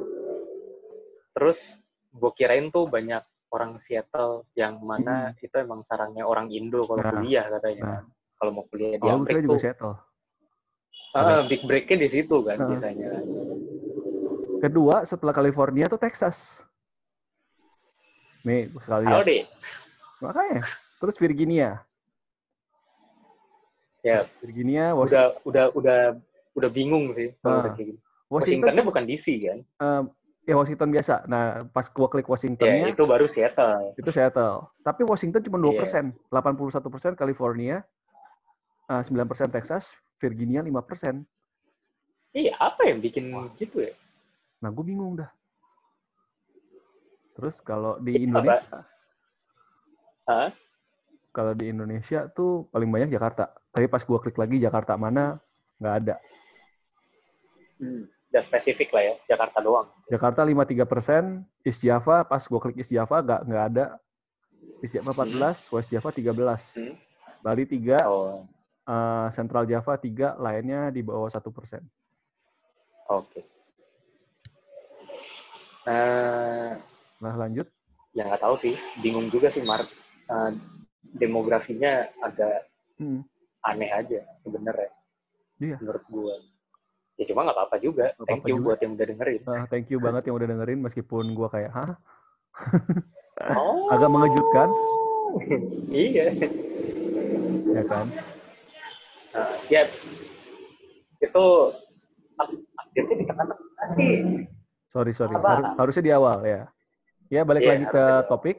Terus 1.30 1.78
gua 2.10 2.34
kirain 2.34 2.66
tuh 2.74 2.90
banyak 2.90 3.22
orang 3.54 3.78
Seattle 3.78 4.42
yang 4.58 4.82
mana 4.82 5.30
Hmm. 5.30 5.38
itu 5.38 5.54
emang 5.54 5.86
sarangnya 5.86 6.26
orang 6.26 6.50
Indo 6.50 6.82
kalau 6.82 6.98
Nah, 6.98 7.12
kuliah 7.14 7.46
katanya. 7.46 7.84
nah. 7.86 8.02
Kalau 8.42 8.50
mau 8.50 8.64
kuliah 8.66 8.98
di 8.98 9.06
Oh, 9.06 9.22
gue 9.22 9.22
Amerika 9.22 9.38
juga 9.38 9.54
tuh 9.54 9.60
Seattle. 9.62 9.94
ah, 11.14 11.40
big 11.46 11.62
break-nya 11.62 11.96
di 12.02 12.08
situ 12.10 12.36
kan 12.42 12.56
Nah. 12.58 12.68
biasanya. 12.74 13.08
Kedua, 14.60 15.04
setelah 15.04 15.32
California 15.32 15.86
tuh 15.86 15.98
Texas. 15.98 16.62
Nih, 18.42 18.70
sekali 18.78 19.04
Halo 19.04 19.22
deh. 19.22 19.42
Makanya. 20.22 20.62
Terus 20.96 21.16
Virginia. 21.18 21.82
Ya, 24.00 24.22
Virginia, 24.38 24.94
Washington. 24.94 25.18
udah 25.18 25.26
udah 25.42 25.64
udah 25.74 26.00
udah 26.54 26.70
bingung 26.70 27.10
sih 27.10 27.34
gini. 27.74 27.98
Washington 28.26 28.70
Washingtonnya 28.70 28.84
bukan 28.86 29.02
DC 29.06 29.26
kan? 29.42 29.58
eh, 29.62 30.02
ya 30.46 30.54
Washington 30.54 30.88
biasa. 30.94 31.14
Nah, 31.26 31.66
pas 31.68 31.90
gua 31.90 32.06
klik 32.06 32.22
Ya, 32.24 32.30
Washingtonnya, 32.30 32.86
itu 32.94 33.02
baru 33.02 33.26
Seattle. 33.26 33.98
itu 33.98 34.10
Seattle. 34.14 34.70
Tapi 34.82 35.02
Washington 35.02 35.42
cuma 35.42 35.58
2 35.58 35.74
Iya. 35.74 35.78
persen. 35.82 36.04
81 36.30 36.86
persen 36.86 37.12
California, 37.18 37.82
eh, 38.86 39.02
9 39.02 39.26
persen 39.26 39.50
Texas, 39.50 39.90
Virginia 40.22 40.62
5 40.62 40.86
persen. 40.86 41.26
Iya, 42.30 42.54
apa 42.62 42.86
yang 42.86 43.02
bikin 43.02 43.26
Wah. 43.34 43.50
gitu 43.58 43.82
ya? 43.82 43.94
Nah, 44.66 44.74
gue 44.74 44.82
bingung 44.82 45.14
dah. 45.14 45.30
Terus 47.38 47.62
kalau 47.62 48.02
di 48.02 48.26
Indonesia, 48.26 48.82
Hah? 50.26 50.50
kalau 51.30 51.54
di 51.54 51.70
Indonesia 51.70 52.26
tuh 52.34 52.66
paling 52.74 52.90
banyak 52.90 53.14
Jakarta. 53.14 53.54
Tapi 53.70 53.86
pas 53.86 54.02
gua 54.02 54.18
klik 54.18 54.34
lagi 54.34 54.58
Jakarta 54.58 54.98
mana, 54.98 55.38
nggak 55.78 55.94
ada. 56.02 56.14
Hmm. 57.78 58.10
Udah 58.34 58.42
spesifik 58.42 58.90
lah 58.90 59.06
ya, 59.06 59.14
Jakarta 59.30 59.62
doang. 59.62 59.86
Jakarta 60.10 60.42
53 60.42 60.82
persen, 60.82 61.46
East 61.62 61.78
Java 61.78 62.26
pas 62.26 62.42
gua 62.42 62.58
klik 62.58 62.82
East 62.82 62.90
Java 62.90 63.22
nggak 63.22 63.40
nggak 63.46 63.64
ada. 63.70 63.86
East 64.82 64.98
Java 64.98 65.14
14, 65.14 65.70
West 65.70 65.94
Java 65.94 66.10
13, 66.10 66.74
Hmm. 66.74 66.98
Bali 67.38 67.62
3, 67.70 68.02
Oh, 68.02 68.42
eh, 68.82 69.26
Central 69.30 69.62
Java 69.70 69.94
3, 69.94 70.34
lainnya 70.34 70.90
di 70.90 71.06
bawah 71.06 71.30
1 71.30 71.54
persen. 71.54 71.86
oke. 73.06 73.38
Eh, 73.38 73.55
Nah 75.86 77.34
lanjut, 77.38 77.66
ya 78.12 78.26
nggak 78.26 78.42
tahu 78.42 78.54
sih, 78.60 78.74
bingung 78.98 79.30
juga 79.30 79.48
sih 79.54 79.62
Mar. 79.62 79.86
Eh, 80.26 80.50
demografinya 81.16 82.10
agak 82.20 82.66
Hmm, 82.96 83.20
aneh 83.60 83.92
aja 83.92 84.24
sebenarnya. 84.40 84.88
Iya. 85.60 85.76
Menurut 85.84 86.04
gua. 86.08 86.34
Ya 87.20 87.24
cuma 87.28 87.44
nggak 87.44 87.56
apa-apa 87.56 87.76
juga. 87.80 88.12
Nggak 88.16 88.24
Thank 88.24 88.40
apa-apa 88.40 88.48
you 88.48 88.56
juga. 88.56 88.66
buat 88.72 88.78
yang 88.80 88.92
udah 88.96 89.06
dengerin. 89.06 89.40
eh, 89.46 89.64
thank 89.68 89.86
you 89.92 89.98
banget 90.00 90.22
yang 90.28 90.36
udah 90.40 90.48
dengerin 90.48 90.80
meskipun 90.80 91.24
gua 91.36 91.48
kayak 91.52 91.72
hah 91.76 91.92
Oh. 93.52 93.84
agak 93.92 94.08
mengejutkan, 94.08 94.68
iya. 95.92 96.32
ya 97.76 97.82
kan? 97.84 98.08
Nah, 99.36 99.52
ya 99.68 99.84
itu 101.20 101.44
up- 102.40 102.64
update-nya 102.80 103.16
di 103.20 103.24
tengah-tengah 103.28 103.88
sih. 103.92 104.48
Sorry 104.94 105.12
sorry. 105.14 105.34
Har- 105.34 105.74
harusnya 105.78 106.04
di 106.04 106.12
awal 106.14 106.38
ya. 106.46 106.62
Ya 107.26 107.42
balik 107.42 107.66
Iya, 107.66 107.70
lagi 107.74 107.86
ke 107.90 108.04
topik. 108.30 108.56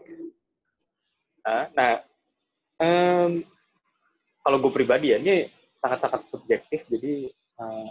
Nah, 1.47 1.63
nah 1.71 1.91
em, 2.83 3.47
kalau 4.43 4.57
gue 4.59 4.71
pribadi 4.75 5.15
ya, 5.15 5.17
ini 5.23 5.47
sangat-sangat 5.79 6.27
subjektif, 6.27 6.83
jadi 6.91 7.31
eh, 7.31 7.87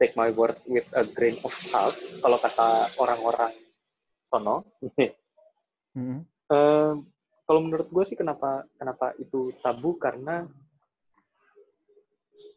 take 0.00 0.16
my 0.16 0.32
word 0.32 0.56
with 0.64 0.88
a 0.96 1.04
grain 1.04 1.36
of 1.44 1.52
salt, 1.52 1.92
kalau 2.24 2.40
kata 2.40 2.88
orang-orang 2.96 3.52
sono. 4.32 4.64
Hmm, 5.94 6.24
Em, 6.50 6.94
kalau 7.44 7.60
menurut 7.60 7.88
gue 7.92 8.04
sih 8.08 8.16
kenapa 8.16 8.64
kenapa 8.80 9.12
itu 9.20 9.52
tabu 9.60 9.96
karena 10.00 10.48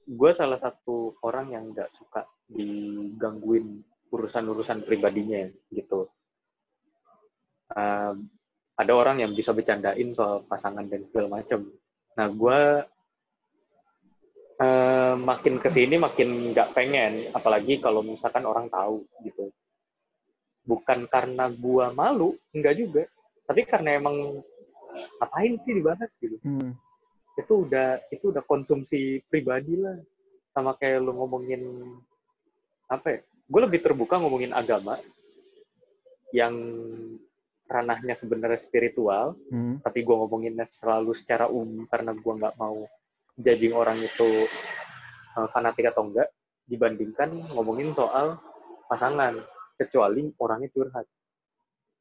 gue 0.08 0.32
salah 0.32 0.60
satu 0.60 1.20
orang 1.24 1.52
yang 1.52 1.76
nggak 1.76 1.92
suka 2.00 2.24
digangguin 2.48 3.84
urusan-urusan 4.12 4.88
pribadinya 4.88 5.48
gitu. 5.72 6.08
Em, 7.74 8.28
ada 8.78 8.94
orang 8.94 9.26
yang 9.26 9.34
bisa 9.34 9.52
bercandain 9.52 10.14
soal 10.14 10.46
pasangan 10.46 10.86
dan 10.86 11.04
segala 11.10 11.42
macam. 11.42 11.68
Nah 12.16 12.28
gue 12.30 12.60
eh, 14.62 15.16
makin 15.18 15.56
ke 15.60 15.70
sini 15.70 15.96
makin 15.98 16.54
nggak 16.54 16.72
pengen, 16.74 17.34
apalagi 17.34 17.82
kalau 17.84 18.02
misalkan 18.02 18.46
orang 18.46 18.70
tahu 18.70 19.04
gitu. 19.26 19.52
Bukan 20.68 21.08
karena 21.08 21.48
gue 21.48 21.86
malu, 21.96 22.36
enggak 22.52 22.76
juga 22.76 23.04
tapi 23.48 23.64
karena 23.64 23.96
emang 23.96 24.44
ngapain 25.18 25.56
sih 25.64 25.74
dibahas 25.80 26.12
gitu 26.20 26.36
hmm, 26.44 26.76
itu 27.40 27.54
udah 27.64 28.04
itu 28.12 28.36
udah 28.36 28.44
konsumsi 28.44 29.24
pribadi 29.32 29.80
lah 29.80 29.96
sama 30.52 30.76
kayak 30.76 31.00
lu 31.00 31.16
ngomongin 31.16 31.64
apa 32.92 33.08
ya 33.18 33.20
gue 33.48 33.62
lebih 33.64 33.80
terbuka 33.80 34.20
ngomongin 34.20 34.52
agama 34.52 35.00
yang 36.36 36.54
ranahnya 37.68 38.16
sebenarnya 38.16 38.60
spiritual 38.60 39.36
hmm, 39.52 39.84
tapi 39.84 40.04
gue 40.04 40.16
ngomonginnya 40.16 40.68
selalu 40.68 41.16
secara 41.16 41.48
umum 41.52 41.88
karena 41.88 42.16
gue 42.16 42.34
nggak 42.40 42.56
mau 42.60 42.88
judging 43.40 43.76
orang 43.76 44.00
itu 44.04 44.48
uh, 45.38 45.48
fanatik 45.52 45.88
atau 45.92 46.08
enggak 46.10 46.28
dibandingkan 46.68 47.32
ngomongin 47.56 47.96
soal 47.96 48.40
pasangan 48.92 49.40
kecuali 49.78 50.34
orangnya 50.42 50.70
curhat. 50.74 51.06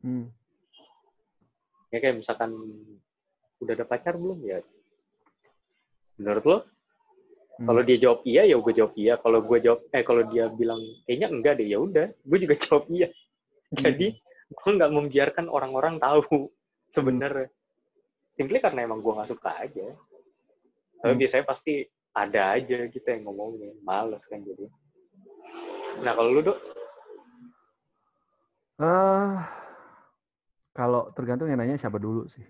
Hmm. 0.00 0.29
ya 1.91 1.99
kayak 2.03 2.21
misalkan 2.21 2.53
udah 3.62 3.73
ada 3.75 3.87
pacar 3.87 4.15
belum? 4.19 4.38
Ya. 4.43 4.61
Menurut 6.19 6.45
lo 6.45 6.59
Hmm. 7.56 7.72
kalau 7.72 7.80
dia 7.80 7.96
jawab 7.96 8.20
iya 8.28 8.44
ya 8.44 8.60
gue 8.60 8.72
jawab 8.76 8.92
iya. 9.00 9.16
Kalau 9.16 9.40
gue 9.40 9.58
jawab 9.64 9.80
eh 9.88 10.04
kalau 10.04 10.22
dia 10.28 10.44
bilang 10.52 10.76
kayaknya 11.08 11.28
enggak 11.32 11.54
deh 11.56 11.68
ya 11.72 11.78
udah 11.80 12.06
gue 12.12 12.38
juga 12.40 12.54
jawab 12.68 12.84
iya. 12.92 13.08
Jadi 13.72 14.12
gue 14.52 14.70
nggak 14.76 14.92
membiarkan 14.92 15.46
orang-orang 15.48 15.96
tahu 15.96 16.52
sebenarnya. 16.92 17.48
Simply 18.36 18.60
karena 18.60 18.84
emang 18.84 19.00
gue 19.00 19.12
nggak 19.16 19.32
suka 19.32 19.56
aja. 19.56 19.86
Tapi 21.00 21.12
Hmm. 21.12 21.20
biasanya 21.20 21.44
pasti 21.48 21.84
ada 22.12 22.56
aja 22.56 22.88
gitu 22.88 23.04
yang 23.08 23.25
ngomongin 23.25 23.76
males 23.84 24.25
kan 24.28 24.40
jadi. 24.44 24.68
Nah 26.04 26.12
kalau 26.12 26.32
lu 26.32 26.40
dok? 26.44 26.58
Eh, 28.76 29.32
kalau 30.76 31.08
tergantung 31.16 31.48
yang 31.48 31.56
nanya 31.56 31.80
siapa 31.80 31.96
dulu 31.96 32.28
sih. 32.28 32.44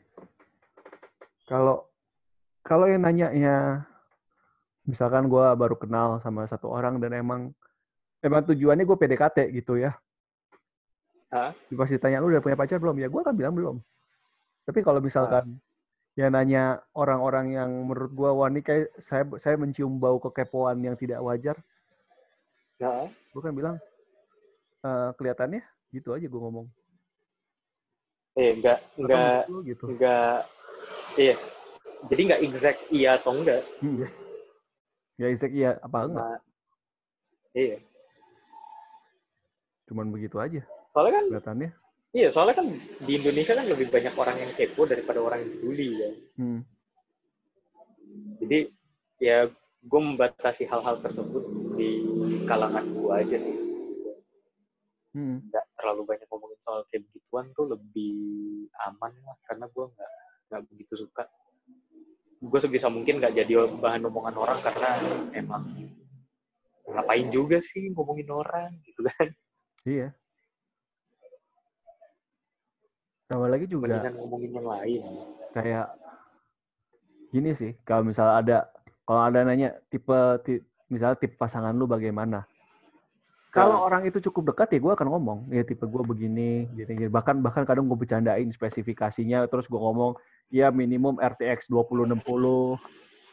Kalau 1.47 1.87
kalau 2.67 2.91
yang 2.91 3.07
nanya 3.07 3.31
ya, 3.31 3.87
misalkan 4.87 5.27
gue 5.27 5.47
baru 5.59 5.75
kenal 5.75 6.23
sama 6.23 6.47
satu 6.47 6.71
orang 6.71 7.03
dan 7.03 7.13
emang 7.13 7.51
emang 8.23 8.43
tujuannya 8.47 8.87
gue 8.87 8.97
PDKT 8.97 9.39
gitu 9.53 9.77
ya. 9.77 9.93
Hah? 11.35 11.51
Pas 11.53 11.91
ditanya 11.91 12.23
lu 12.23 12.31
udah 12.31 12.41
punya 12.41 12.55
pacar 12.55 12.79
belum? 12.79 12.97
Ya 13.03 13.11
gue 13.11 13.21
akan 13.21 13.35
bilang 13.35 13.55
belum. 13.55 13.77
Tapi 14.67 14.81
kalau 14.87 15.03
misalkan 15.03 15.59
yang 16.17 16.33
nanya 16.33 16.81
orang-orang 16.97 17.53
yang 17.53 17.71
menurut 17.85 18.15
gue 18.15 18.31
wah 18.31 18.49
ini 18.49 18.65
kayak 18.65 18.89
saya 19.03 19.27
saya 19.37 19.61
mencium 19.61 20.01
bau 20.01 20.17
kekepoan 20.17 20.81
yang 20.81 20.97
tidak 20.97 21.21
wajar, 21.21 21.61
nah, 22.81 23.05
gue 23.11 23.41
kan 23.45 23.53
bilang 23.53 23.77
"Eh, 24.81 25.09
kelihatannya 25.21 25.61
gitu 25.93 26.17
aja 26.17 26.25
gue 26.25 26.41
ngomong. 26.41 26.67
eh 28.37 28.53
enggak 28.53 28.85
enggak 29.01 29.49
gitu. 29.65 29.85
enggak 29.89 30.45
iya 31.17 31.35
jadi 32.13 32.21
enggak 32.21 32.41
exact 32.45 32.81
iya 32.93 33.17
atau 33.17 33.33
enggak 33.33 33.65
Hmm. 33.81 34.05
Ya 35.17 35.29
Isaac 35.29 35.49
iya 35.51 35.81
apa 35.81 35.99
enggak? 36.05 36.23
Nah, 36.23 36.39
iya 37.53 37.79
Cuman 39.87 40.11
begitu 40.11 40.37
aja 40.37 40.61
soalnya 40.91 41.13
kan 41.15 41.25
kelihatannya. 41.29 41.71
iya 42.11 42.29
soalnya 42.29 42.57
kan 42.57 42.67
di 43.05 43.13
Indonesia 43.15 43.53
kan 43.53 43.67
lebih 43.67 43.87
banyak 43.87 44.15
orang 44.15 44.37
yang 44.39 44.53
kepo 44.53 44.83
daripada 44.83 45.21
orang 45.21 45.45
yang 45.45 45.51
peduli 45.53 45.89
ya 45.95 46.11
Hmm. 46.37 46.61
jadi 48.39 48.59
ya 49.19 49.39
gue 49.83 50.01
membatasi 50.03 50.65
hal-hal 50.65 50.99
tersebut 50.99 51.45
di 51.77 52.01
kalangan 52.45 52.85
gue 52.87 53.13
aja 53.13 53.37
sih 53.37 53.57
Hmm. 55.13 55.41
nggak 55.49 55.65
terlalu 55.77 56.03
banyak 56.05 56.29
ngomongin 56.29 56.61
soal 56.61 56.85
kayak 56.89 57.05
begituan 57.07 57.49
tuh 57.53 57.73
lebih 57.73 58.17
aman 58.85 59.13
lah 59.25 59.37
karena 59.45 59.65
gue 59.67 59.85
nggak 59.87 60.13
nggak 60.49 60.63
begitu 60.69 60.93
suka 60.99 61.25
gue 62.37 62.61
sebisa 62.61 62.93
mungkin 62.93 63.17
nggak 63.17 63.33
jadi 63.33 63.53
bahan 63.81 64.05
omongan 64.07 64.37
orang 64.37 64.59
karena 64.61 64.91
emang 65.33 65.63
ngapain 66.87 67.27
juga 67.33 67.59
sih 67.65 67.91
ngomongin 67.93 68.29
orang 68.31 68.71
gitu 68.85 69.03
kan 69.05 69.29
Iya. 69.87 70.11
Tambah 73.27 73.47
lagi 73.47 73.67
juga 73.71 73.87
mendingan 73.87 74.15
ngomongin 74.19 74.51
yang 74.51 74.67
lain 74.67 75.03
kayak 75.55 75.87
gini 77.31 77.51
sih. 77.55 77.75
Kalau 77.87 78.03
misal 78.03 78.31
ada 78.35 78.67
kalau 79.07 79.23
ada 79.23 79.47
nanya 79.47 79.79
tipe, 79.87 80.15
ti- 80.43 80.63
misalnya 80.91 81.19
tipe 81.19 81.39
pasangan 81.39 81.71
lu 81.71 81.87
bagaimana? 81.87 82.43
kalau 83.57 83.89
orang 83.89 84.05
itu 84.05 84.21
cukup 84.29 84.53
dekat 84.53 84.77
ya 84.77 84.79
gue 84.85 84.93
akan 84.93 85.09
ngomong 85.17 85.39
ya 85.49 85.65
tipe 85.65 85.81
gue 85.89 86.03
begini 86.05 86.69
gini, 86.77 86.93
gini. 86.93 87.09
bahkan 87.09 87.41
bahkan 87.41 87.65
kadang 87.65 87.89
gue 87.89 87.97
bercandain 87.97 88.45
spesifikasinya 88.53 89.49
terus 89.49 89.65
gue 89.65 89.81
ngomong 89.81 90.13
ya 90.49 90.71
minimum 90.71 91.19
RTX 91.19 91.67
2060 91.69 92.17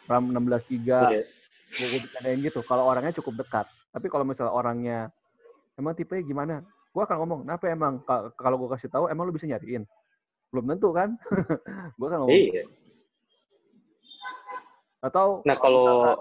RAM 0.03 0.23
16 0.29 0.73
GB 0.73 0.87
gue 1.73 1.87
gue 1.89 1.99
bercandain 2.05 2.37
gitu. 2.37 2.61
Kalau 2.61 2.85
orangnya 2.85 3.17
cukup 3.17 3.41
dekat. 3.41 3.65
Tapi 3.89 4.05
kalau 4.05 4.21
misalnya 4.21 4.53
orangnya 4.53 4.99
emang 5.73 5.97
tipenya 5.97 6.21
gimana? 6.21 6.55
Gue 6.93 7.01
akan 7.01 7.17
ngomong 7.25 7.39
kenapa 7.45 7.65
emang? 7.65 7.93
Ka- 8.05 8.29
kalau 8.37 8.61
gue 8.61 8.69
kasih 8.77 8.93
tahu 8.93 9.09
emang 9.09 9.25
lu 9.25 9.33
bisa 9.33 9.49
nyariin? 9.49 9.81
Belum 10.53 10.69
tentu 10.69 10.93
kan? 10.93 11.17
Gue 11.97 12.05
akan 12.05 12.19
ngomong. 12.25 12.29
Iya. 12.37 12.63
atau 15.03 15.43
Nah 15.43 15.57
kalau 15.59 16.15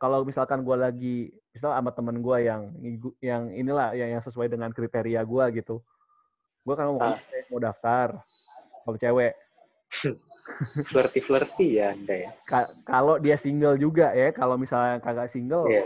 kalau 0.00 0.18
misalkan 0.24 0.64
gue 0.64 0.74
lagi 0.74 1.16
misal 1.52 1.76
sama 1.76 1.92
temen 1.94 2.18
gue 2.18 2.36
yang 2.42 2.72
yang 3.20 3.42
inilah 3.52 3.94
yang, 3.94 4.18
yang 4.18 4.22
sesuai 4.24 4.50
dengan 4.50 4.72
kriteria 4.74 5.22
gue 5.22 5.44
gitu 5.62 5.78
gue 6.66 6.74
kan 6.74 6.90
ngomong 6.90 7.06
Ah. 7.06 7.18
"Eh, 7.30 7.46
mau 7.46 7.62
daftar? 7.62 8.18
Kalau 8.82 8.96
cewek 8.98 9.32
flirty 10.86 11.20
flirty 11.20 11.78
ya 11.78 11.92
anda 11.92 12.14
ya. 12.14 12.30
Ka- 12.46 12.70
kalau 12.82 13.18
dia 13.18 13.34
single 13.34 13.76
juga 13.76 14.10
ya 14.12 14.30
kalau 14.30 14.54
misalnya 14.54 14.98
kagak 14.98 15.28
single 15.28 15.66
Iya. 15.66 15.84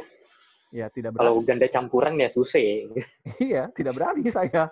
ya 0.74 0.86
tidak 0.88 1.14
Kalau 1.14 1.38
berani 1.38 1.46
ganda 1.48 1.66
campuran 1.68 2.14
ya 2.16 2.28
susah. 2.28 2.60
iya 3.40 3.68
tidak 3.72 3.94
berani 3.94 4.26
saya 4.28 4.68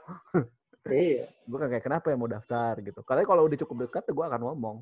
Iya. 0.83 1.31
gue 1.31 1.59
kayak 1.59 1.85
kenapa 1.85 2.11
ya 2.11 2.17
mau 2.19 2.27
daftar 2.27 2.75
gitu 2.81 3.01
kalau 3.03 3.23
kalau 3.23 3.43
udah 3.47 3.59
cukup 3.59 3.87
dekat 3.87 4.05
gue 4.07 4.25
akan 4.25 4.41
ngomong 4.43 4.77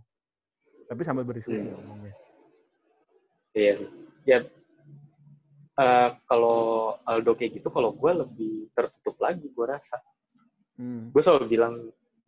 tapi 0.86 1.04
sambil 1.04 1.22
berdiskusi 1.22 1.60
Hmm. 1.62 1.76
ngomongnya 1.76 2.14
Iya. 3.50 3.74
Ya. 4.24 4.38
eh, 5.74 6.08
kalau 6.24 6.58
Aldo 7.02 7.34
kayak 7.34 7.56
gitu, 7.56 7.72
kalau 7.72 7.90
gue 7.90 8.12
lebih 8.12 8.68
tertutup 8.70 9.16
lagi, 9.16 9.48
gue 9.48 9.64
rasa. 9.64 9.96
hmm. 10.76 11.08
Gue 11.10 11.22
selalu 11.24 11.48
bilang 11.48 11.74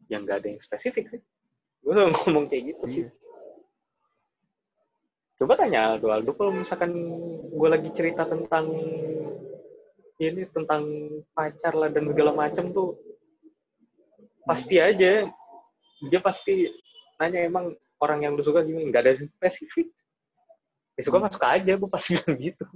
yang 0.08 0.24
nggak 0.24 0.40
ada 0.40 0.48
yang 0.50 0.58
spesifik 0.58 1.12
sih. 1.12 1.20
Gue 1.82 1.92
selalu 1.92 2.12
ngomong 2.22 2.44
kayak 2.46 2.64
gitu 2.74 2.84
sih. 2.88 3.04
iya. 3.06 3.10
Coba 5.42 5.58
tanya 5.58 5.90
Aldo, 5.90 6.06
Aldo 6.14 6.30
kalau 6.38 6.54
misalkan 6.54 6.94
gue 7.50 7.68
lagi 7.68 7.90
cerita 7.98 8.22
tentang 8.22 8.70
ini 10.22 10.46
tentang 10.54 10.86
pacar 11.34 11.74
lah 11.74 11.90
dan 11.90 12.06
segala 12.06 12.30
macam 12.30 12.70
tuh 12.70 12.94
pasti 14.46 14.78
aja. 14.78 15.26
Dia 16.06 16.20
pasti 16.22 16.70
nanya 17.18 17.42
emang 17.42 17.74
orang 17.98 18.22
yang 18.22 18.32
lu 18.38 18.42
suka 18.46 18.62
gimana? 18.62 18.86
Nggak 18.86 19.02
ada 19.02 19.12
spesifik. 19.18 19.90
Ya 20.94 21.02
suka 21.02 21.18
masuk 21.18 21.42
aja 21.42 21.72
gue 21.74 21.90
pasti 21.90 22.14
bilang 22.22 22.38
gitu. 22.38 22.66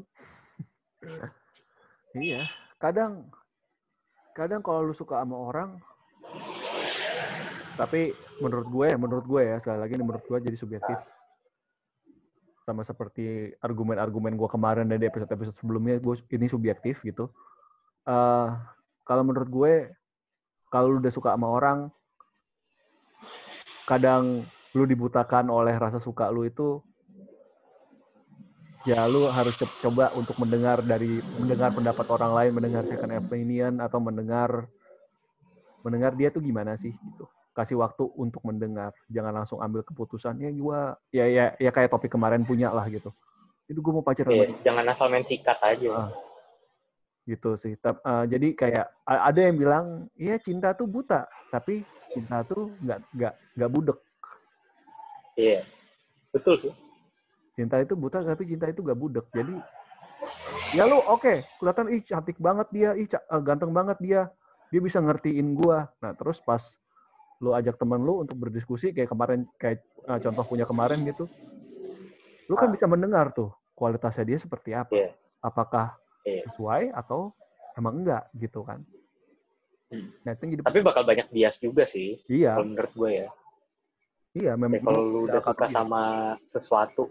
Iya, 2.18 2.50
kadang 2.82 3.30
kadang 4.34 4.58
kalau 4.58 4.90
lu 4.90 4.94
suka 4.96 5.22
sama 5.22 5.38
orang 5.38 5.78
tapi 7.76 8.16
menurut 8.40 8.66
gue, 8.68 8.88
menurut 8.97 9.25
gue 9.28 9.42
ya, 9.45 9.56
sekali 9.61 9.78
lagi 9.78 9.92
ini 9.95 10.04
menurut 10.04 10.25
gue 10.25 10.38
jadi 10.40 10.56
subjektif. 10.56 10.99
Sama 12.66 12.83
seperti 12.83 13.54
argumen-argumen 13.62 14.35
gue 14.35 14.49
kemarin 14.50 14.90
dan 14.90 14.99
di 14.99 15.06
episode-episode 15.06 15.54
sebelumnya, 15.61 16.00
gue 16.02 16.14
ini 16.35 16.50
subjektif 16.50 17.04
gitu. 17.06 17.30
Eh, 18.09 18.49
kalau 19.06 19.23
menurut 19.23 19.47
gue, 19.47 19.75
kalau 20.73 20.90
lu 20.90 20.99
udah 20.99 21.14
suka 21.14 21.30
sama 21.37 21.47
orang, 21.47 21.92
kadang 23.87 24.50
lu 24.75 24.85
dibutakan 24.85 25.47
oleh 25.49 25.73
rasa 25.78 26.02
suka 26.02 26.26
lu 26.28 26.42
itu 26.45 26.83
ya 28.86 29.02
lu 29.10 29.26
harus 29.30 29.58
co- 29.58 29.78
coba 29.82 30.15
untuk 30.15 30.39
mendengar 30.39 30.78
dari 30.82 31.23
mendengar 31.34 31.75
pendapat 31.75 32.06
orang 32.06 32.32
lain, 32.34 32.50
mendengar 32.54 32.82
second 32.86 33.15
opinion 33.19 33.82
atau 33.82 33.99
mendengar 33.99 34.71
mendengar 35.82 36.15
dia 36.19 36.30
tuh 36.30 36.43
gimana 36.43 36.75
sih 36.78 36.95
gitu. 36.95 37.26
Kasih 37.56 37.80
waktu 37.80 38.04
untuk 38.21 38.45
mendengar, 38.45 38.92
jangan 39.08 39.32
langsung 39.32 39.64
ambil 39.64 39.80
keputusan 39.80 40.36
ya 40.45 40.52
gua 40.52 40.92
ya 41.08 41.25
ya 41.25 41.45
ya 41.56 41.71
kayak 41.73 41.88
topik 41.88 42.12
kemarin 42.12 42.45
punya 42.45 42.69
lah 42.69 42.84
gitu. 42.92 43.08
Itu 43.64 43.80
gue 43.80 43.92
mau 43.97 44.04
pacaran 44.04 44.28
Iya, 44.28 44.52
jangan 44.60 44.84
asal 44.92 45.08
main 45.08 45.25
sikat 45.25 45.56
aja 45.64 45.88
Ah. 45.88 46.12
gitu 47.25 47.56
sih. 47.56 47.80
Tap- 47.80 48.04
eh, 48.04 48.25
jadi 48.28 48.52
kayak 48.52 48.86
ada 49.08 49.40
yang 49.40 49.56
bilang, 49.56 49.86
iya 50.21 50.36
cinta 50.36 50.76
tuh 50.76 50.84
buta, 50.84 51.25
tapi 51.49 51.88
cinta 52.12 52.45
tuh 52.45 52.76
nggak 52.84 52.99
nggak 53.16 53.34
nggak 53.56 53.71
budek. 53.73 53.99
iya 55.36 55.64
betul 56.32 56.60
sih 56.60 56.73
Cinta 57.56 57.80
itu 57.80 57.97
buta, 57.97 58.21
tapi 58.21 58.45
cinta 58.45 58.69
itu 58.69 58.84
gak 58.84 59.00
budek. 59.00 59.25
Jadi 59.32 59.56
ya 60.76 60.84
lu 60.84 61.00
oke, 61.00 61.49
kelihatan 61.56 61.88
ih 61.88 62.04
cantik 62.04 62.36
banget 62.36 62.69
dia, 62.69 62.92
ih 62.92 63.08
eh, 63.08 63.40
ganteng 63.40 63.73
banget 63.73 63.97
dia, 63.97 64.28
dia 64.69 64.80
bisa 64.84 65.00
ngertiin 65.00 65.56
gua. 65.56 65.88
Nah 66.04 66.12
terus 66.12 66.36
pas 66.45 66.76
lu 67.38 67.52
ajak 67.52 67.76
temen 67.76 68.00
lu 68.00 68.25
untuk 68.25 68.36
berdiskusi 68.36 68.90
kayak 68.90 69.08
kemarin 69.08 69.44
kayak 69.56 69.84
eh, 70.06 70.18
contoh 70.22 70.44
punya 70.46 70.64
kemarin 70.64 71.02
gitu, 71.04 71.26
lu 72.46 72.54
kan 72.54 72.68
Ah. 72.68 72.72
bisa 72.72 72.86
mendengar 72.86 73.30
tuh 73.30 73.50
kualitasnya 73.75 74.25
dia 74.25 74.38
seperti 74.38 74.72
apa, 74.72 74.88
Iya. 74.88 75.10
apakah 75.38 75.99
Iya. 76.22 76.49
sesuai 76.49 76.90
atau 76.92 77.34
emang 77.75 78.00
enggak 78.00 78.25
gitu 78.34 78.62
kan. 78.62 78.80
Hmm. 79.86 80.10
Nah 80.25 80.32
itu 80.32 80.42
jadi 80.50 80.62
tapi 80.62 80.80
bakal 80.82 81.06
banyak 81.06 81.30
bias 81.30 81.62
juga 81.62 81.86
sih 81.86 82.18
iya 82.26 82.58
kalau 82.58 82.66
menurut 82.66 82.90
gue 82.90 83.10
ya 83.14 83.28
iya 84.34 84.52
memang 84.58 84.82
kalau 84.82 84.99
lu 85.06 85.18
udah 85.30 85.38
suka 85.38 85.70
iya. 85.70 85.75
sama 85.78 86.02
sesuatu 86.44 87.06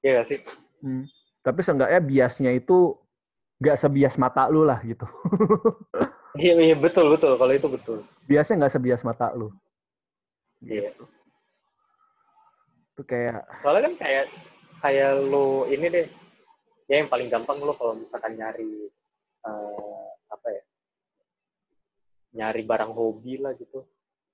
Iya 0.00 0.10
gak 0.16 0.28
sih 0.32 0.40
Hmm. 0.80 1.04
Tapi 1.44 1.60
seenggaknya 1.60 2.00
biasnya 2.00 2.56
itu 2.56 2.96
nggak 3.60 3.76
sebias 3.76 4.16
mata 4.16 4.48
lu 4.48 4.64
lah 4.64 4.80
gitu. 4.80 5.04
iya 6.38 6.54
iya 6.60 6.76
betul 6.78 7.10
betul 7.10 7.34
kalau 7.34 7.52
itu 7.54 7.68
betul 7.70 7.98
Biasanya 8.30 8.66
nggak 8.66 8.74
sebias 8.78 9.02
mata 9.02 9.34
lu. 9.34 9.50
Iya. 10.62 10.94
Gitu. 10.94 11.04
Itu 12.94 13.02
kayak 13.02 13.42
soalnya 13.64 13.82
kan 13.90 13.94
kayak 13.98 14.24
kayak 14.84 15.10
lu 15.26 15.66
ini 15.66 15.86
deh 15.90 16.06
ya 16.86 17.02
yang 17.02 17.10
paling 17.10 17.26
gampang 17.26 17.58
lu 17.58 17.74
kalau 17.74 17.98
misalkan 17.98 18.38
nyari 18.38 18.86
eh, 19.46 20.06
apa 20.30 20.48
ya 20.52 20.62
nyari 22.30 22.62
barang 22.62 22.92
hobi 22.94 23.42
lah 23.42 23.54
gitu 23.58 23.82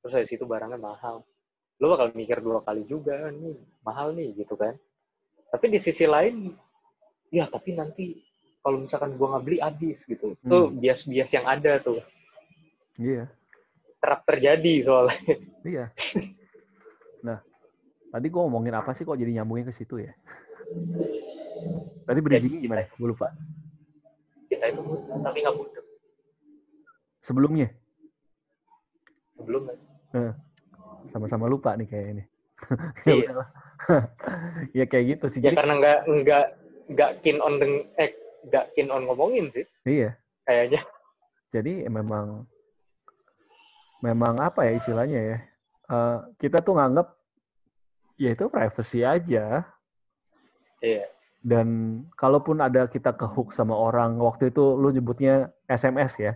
terus 0.02 0.12
dari 0.12 0.26
situ 0.28 0.44
barangnya 0.44 0.76
mahal 0.76 1.24
lu 1.80 1.86
bakal 1.92 2.12
mikir 2.12 2.40
dua 2.40 2.60
kali 2.64 2.84
juga 2.88 3.28
"Ah, 3.28 3.32
nih 3.32 3.56
mahal 3.84 4.12
nih 4.12 4.32
gitu 4.36 4.56
kan 4.56 4.76
tapi 5.52 5.72
di 5.72 5.78
sisi 5.80 6.04
lain 6.04 6.52
ya 7.32 7.48
tapi 7.48 7.76
nanti 7.76 8.20
kalau 8.66 8.82
misalkan 8.82 9.14
gua 9.14 9.38
nggak 9.38 9.44
beli 9.46 9.58
habis 9.62 10.02
gitu 10.02 10.34
tuh 10.42 10.66
Hmm. 10.66 10.74
bias-bias 10.82 11.30
yang 11.30 11.46
ada 11.46 11.78
tuh 11.78 12.02
iya, 12.98 13.30
kerap 14.02 14.26
terjadi 14.26 14.74
soalnya 14.82 15.22
iya. 15.62 15.86
Nah, 17.22 17.38
tadi 18.10 18.26
gua 18.26 18.46
ngomongin 18.50 18.74
apa 18.74 18.90
sih 18.90 19.06
kok 19.06 19.14
jadi 19.14 19.38
nyambungnya 19.38 19.70
ke 19.70 19.74
situ 19.74 19.98
ya? 19.98 20.14
Tadi 22.06 22.18
bridgingnya 22.22 22.62
gimana? 22.62 22.82
Gue 22.94 23.08
lupa. 23.10 23.34
kita 24.46 24.70
itu 24.70 24.78
tapi 25.26 25.42
nggak 25.42 25.56
butuh 25.58 25.84
Sebelumnya 27.22 27.66
sebelumnya 29.34 29.74
sama-sama 31.10 31.50
lupa 31.50 31.74
nih 31.74 31.86
kayak 31.90 32.06
ini. 32.14 32.24
ya 33.10 33.14
Iya. 33.14 33.32
ya 34.82 34.84
kayak 34.86 35.04
gitu 35.18 35.26
sih. 35.26 35.38
ya 35.42 35.50
Jadi 35.50 35.56
karena 35.58 35.74
nggak 35.82 35.98
nggak 36.06 36.44
nggak 36.94 37.10
keen 37.26 37.38
on 37.42 37.58
deng 37.58 37.90
eh 37.98 38.14
nggak 38.46 38.72
keen 38.78 38.88
on 38.94 39.04
ngomongin 39.04 39.50
sih 39.50 39.66
iya. 39.84 40.14
kayaknya 40.46 40.82
Jadi 41.54 41.86
ya 41.86 41.90
memang 41.90 42.44
memang 44.04 44.34
apa 44.42 44.66
ya 44.66 44.76
istilahnya 44.76 45.20
ya? 45.20 45.38
eh, 45.88 46.18
kita 46.36 46.60
tuh 46.60 46.76
nganggap 46.76 47.16
ya 48.20 48.32
itu 48.32 48.44
privacy 48.48 49.00
aja. 49.06 49.64
iya 50.82 51.06
Dan 51.46 52.02
kalaupun 52.18 52.58
ada 52.58 52.90
kita 52.90 53.14
ke 53.14 53.22
hook 53.22 53.54
sama 53.54 53.72
orang, 53.78 54.18
waktu 54.18 54.50
itu 54.50 54.74
lu 54.74 54.90
nyebutnya 54.90 55.54
SMS 55.70 56.18
ya, 56.18 56.34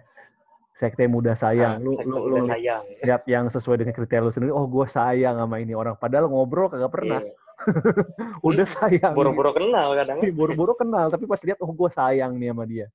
sekte 0.70 1.04
muda 1.04 1.35
sayang. 1.35 1.83
Nah, 1.83 1.85
lu, 1.85 1.92
lu, 2.06 2.16
lu 2.30 2.37
sayang 2.46 2.83
lihat 3.02 3.22
yang 3.26 3.46
sesuai 3.46 3.76
dengan 3.78 3.92
kriteria 3.92 4.22
lu 4.22 4.30
sendiri, 4.30 4.52
oh 4.52 4.64
gue 4.64 4.87
sayang 4.87 5.37
sama 5.37 5.56
ini 5.59 5.74
orang. 5.74 5.94
Padahal 5.94 6.30
ngobrol 6.30 6.70
kagak 6.70 6.88
pernah, 6.88 7.20
Iya. 7.20 7.35
udah 8.48 8.66
sayang. 8.66 9.12
boro-boro 9.12 9.52
kenal 9.52 9.92
kadang 9.92 10.16
Nih, 10.22 10.33
Buru-buru 10.33 10.72
kenal, 10.72 11.09
tapi 11.09 11.26
pas 11.26 11.42
lihat, 11.42 11.59
oh 11.61 11.68
gue 11.68 11.90
sayang 11.90 12.33
nih 12.35 12.48
sama 12.50 12.64
dia. 12.64 12.87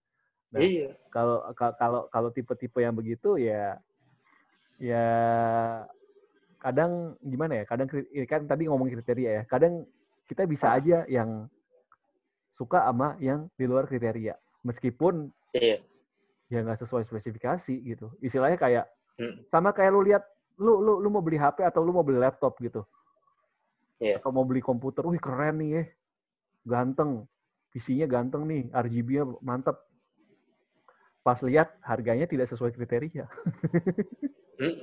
Nah, 0.49 0.59
iya 0.59 0.89
Kalau 1.11 1.43
ka- 1.53 1.75
kalau 1.75 2.01
kalau 2.07 2.29
tipe-tipe 2.31 2.79
yang 2.79 2.95
begitu 2.95 3.35
ya, 3.35 3.77
ya 4.77 5.05
kadang 6.57 7.13
gimana 7.21 7.61
ya? 7.61 7.63
Kadang 7.63 7.87
kri- 7.87 8.07
kan 8.25 8.43
tadi 8.45 8.65
ngomong 8.65 8.89
kriteria 8.89 9.29
ya. 9.31 9.43
Kadang 9.45 9.85
kita 10.25 10.43
bisa 10.43 10.71
Ah. 10.71 10.77
aja 10.79 11.05
yang 11.05 11.45
suka 12.49 12.81
sama 12.81 13.19
yang 13.19 13.51
di 13.53 13.67
luar 13.67 13.85
kriteria. 13.85 14.33
Meskipun 14.63 15.29
iya 15.51 15.77
ya 16.47 16.61
nggak 16.61 16.77
sesuai 16.77 17.03
spesifikasi 17.03 17.73
gitu. 17.83 18.13
Istilahnya 18.19 18.55
kayak 18.55 18.85
Hmm. 19.15 19.47
sama 19.47 19.71
kayak 19.71 19.91
lu 19.91 20.03
lihat 20.03 20.23
lu 20.57 20.77
lu 20.77 20.99
lu 20.99 21.07
mau 21.07 21.19
beli 21.19 21.35
HP 21.35 21.63
atau 21.63 21.79
lu 21.79 21.91
mau 21.91 22.03
beli 22.03 22.19
laptop 22.19 22.59
gitu. 22.59 22.83
Iya. 23.97 24.19
Atau 24.19 24.29
mau 24.29 24.43
beli 24.43 24.59
komputer, 24.59 25.07
wih 25.07 25.17
keren 25.17 25.55
nih 25.57 25.69
ya. 25.71 25.83
Ganteng. 26.65 27.23
PC-nya 27.71 28.07
ganteng 28.07 28.43
nih, 28.43 28.71
RGB-nya 28.71 29.23
mantep. 29.39 29.75
pas 31.21 31.41
lihat 31.41 31.73
harganya 31.81 32.23
tidak 32.23 32.45
sesuai 32.45 32.69
kriteria. 32.71 33.25
Hmm. 34.55 34.75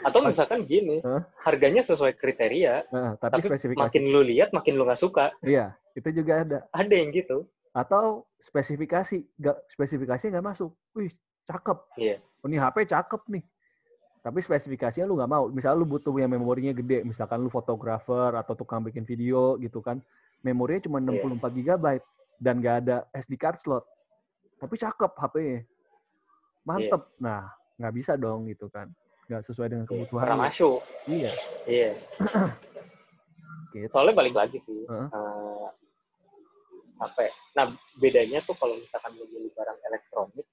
Atau 0.00 0.22
misalkan 0.22 0.64
gini, 0.64 1.00
Hah? 1.00 1.28
harganya 1.42 1.82
sesuai 1.82 2.14
kriteria, 2.14 2.88
Nah, 2.88 3.14
tapi, 3.16 3.36
tapi 3.36 3.52
spesifikasi. 3.52 3.84
makin 3.84 4.04
lu 4.08 4.20
lihat 4.22 4.48
makin 4.50 4.74
lu 4.74 4.84
nggak 4.84 4.96
suka. 4.96 5.28
Iya, 5.40 5.76
itu 5.92 6.08
juga 6.14 6.40
ada. 6.40 6.58
Ada 6.72 6.94
yang 6.94 7.12
gitu. 7.12 7.44
Atau 7.72 8.26
spesifikasi, 8.38 9.24
nggak 9.36 9.56
spesifikasi 9.70 10.24
nggak 10.30 10.46
masuk. 10.46 10.70
Wih, 10.94 11.12
cakep. 11.44 11.78
Iya. 11.96 12.16
Oh, 12.40 12.46
ini 12.46 12.56
HP 12.56 12.86
cakep 12.86 13.22
nih. 13.28 13.44
Tapi 14.18 14.38
spesifikasinya 14.42 15.06
lu 15.06 15.16
nggak 15.16 15.30
mau. 15.30 15.44
Misalnya 15.48 15.78
lu 15.78 15.86
butuh 15.86 16.12
yang 16.16 16.30
memorinya 16.30 16.74
gede, 16.74 17.00
misalkan 17.02 17.40
lu 17.40 17.48
fotografer 17.48 18.34
atau 18.34 18.52
tukang 18.52 18.82
bikin 18.82 19.02
video 19.02 19.56
gitu 19.56 19.78
kan. 19.80 20.02
Memorinya 20.42 20.84
cuma 20.84 20.98
Iya. 21.00 21.22
64 21.24 21.54
GB 21.54 21.84
dan 22.38 22.54
nggak 22.60 22.76
ada 22.84 22.96
SD 23.14 23.34
card 23.34 23.58
slot. 23.58 23.84
Tapi 24.58 24.74
cakep 24.74 25.12
HP-nya. 25.14 25.60
Mantep. 26.66 27.02
Nah, 27.18 27.46
nggak 27.78 27.94
bisa 27.94 28.18
dong 28.18 28.50
gitu 28.50 28.66
kan. 28.68 28.90
Nggak 29.30 29.42
sesuai 29.46 29.68
dengan 29.70 29.86
kebutuhan. 29.86 30.24
Pernah 30.24 30.38
lu. 30.38 30.44
masuk. 30.50 30.78
Iya. 31.06 31.32
Iya. 31.64 31.90
Gitu. 33.68 33.92
Soalnya 33.92 34.16
balik 34.16 34.32
lagi 34.32 34.58
sih. 34.64 34.88
Heeh. 34.88 35.08
eh, 35.12 35.66
apa 36.98 37.20
ya? 37.22 37.32
Nah, 37.54 37.64
bedanya 37.94 38.42
tuh 38.42 38.54
kalau 38.54 38.74
misalkan 38.74 39.14
lu 39.14 39.24
beli 39.26 39.50
barang 39.50 39.78
elektronik, 39.84 40.46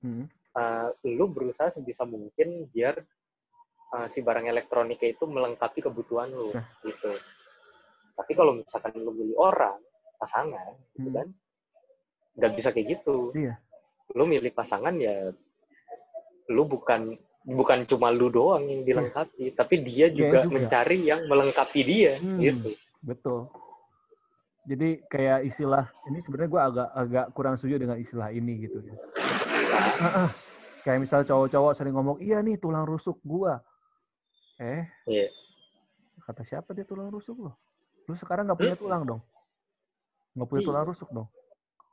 Hmm. 0.00 0.24
eh, 0.56 0.88
lu 1.06 1.28
berusaha 1.28 1.70
sebisa 1.70 2.02
mungkin 2.02 2.66
biar 2.66 2.96
eh, 3.90 4.06
si 4.08 4.22
barang 4.22 4.46
elektroniknya 4.46 5.12
itu 5.12 5.26
melengkapi 5.26 5.82
kebutuhan 5.82 6.30
lu 6.30 6.54
Nah. 6.54 6.62
gitu. 6.80 7.10
Tapi 8.14 8.32
kalau 8.32 8.54
misalkan 8.54 8.94
lu 8.96 9.10
beli 9.10 9.34
orang, 9.34 9.82
pasangan, 10.14 10.78
gitu 10.94 11.10
Hmm. 11.10 11.16
kan, 11.16 11.28
nggak 12.38 12.52
bisa 12.54 12.68
kayak 12.70 12.86
gitu. 12.96 13.34
Iya. 13.34 13.58
Lu 14.14 14.24
milih 14.24 14.54
pasangan 14.54 14.94
ya, 14.94 15.34
lu 16.48 16.62
bukan 16.64 17.18
bukan 17.40 17.88
cuma 17.88 18.12
lu 18.12 18.28
doang 18.28 18.68
yang 18.68 18.84
dilengkapi, 18.84 19.56
tapi 19.56 19.80
dia 19.80 20.06
Dia 20.06 20.14
juga, 20.14 20.40
juga. 20.44 20.54
mencari 20.54 20.98
yang 21.02 21.24
melengkapi 21.26 21.80
dia, 21.82 22.14
Hmm. 22.20 22.38
gitu. 22.38 22.70
Betul. 23.00 23.48
Jadi 24.68 25.00
kayak 25.08 25.48
istilah 25.48 25.88
ini 26.04 26.20
sebenarnya 26.20 26.50
gue 26.52 26.62
agak 26.62 26.88
agak 26.92 27.26
kurang 27.32 27.54
setuju 27.56 27.80
dengan 27.80 27.96
istilah 27.96 28.28
ini 28.28 28.68
gitu 28.68 28.84
ya. 28.84 28.94
Kayak 30.80 31.00
misal 31.00 31.20
cowok-cowok 31.24 31.72
sering 31.76 31.92
ngomong, 31.96 32.20
iya 32.20 32.40
nih 32.40 32.56
tulang 32.56 32.84
rusuk 32.88 33.20
gua. 33.20 33.60
Eh, 34.56 34.84
Iya. 35.08 35.32
kata 36.20 36.44
siapa 36.44 36.76
dia 36.76 36.84
tulang 36.84 37.08
rusuk 37.08 37.36
loh? 37.40 37.56
Lu 38.04 38.12
sekarang 38.12 38.44
nggak 38.48 38.60
punya 38.60 38.76
Hmm. 38.76 38.82
tulang 38.84 39.02
dong? 39.04 39.20
Nggak 40.36 40.48
punya 40.48 40.60
Iya. 40.60 40.68
tulang 40.68 40.84
rusuk 40.84 41.08
dong? 41.08 41.28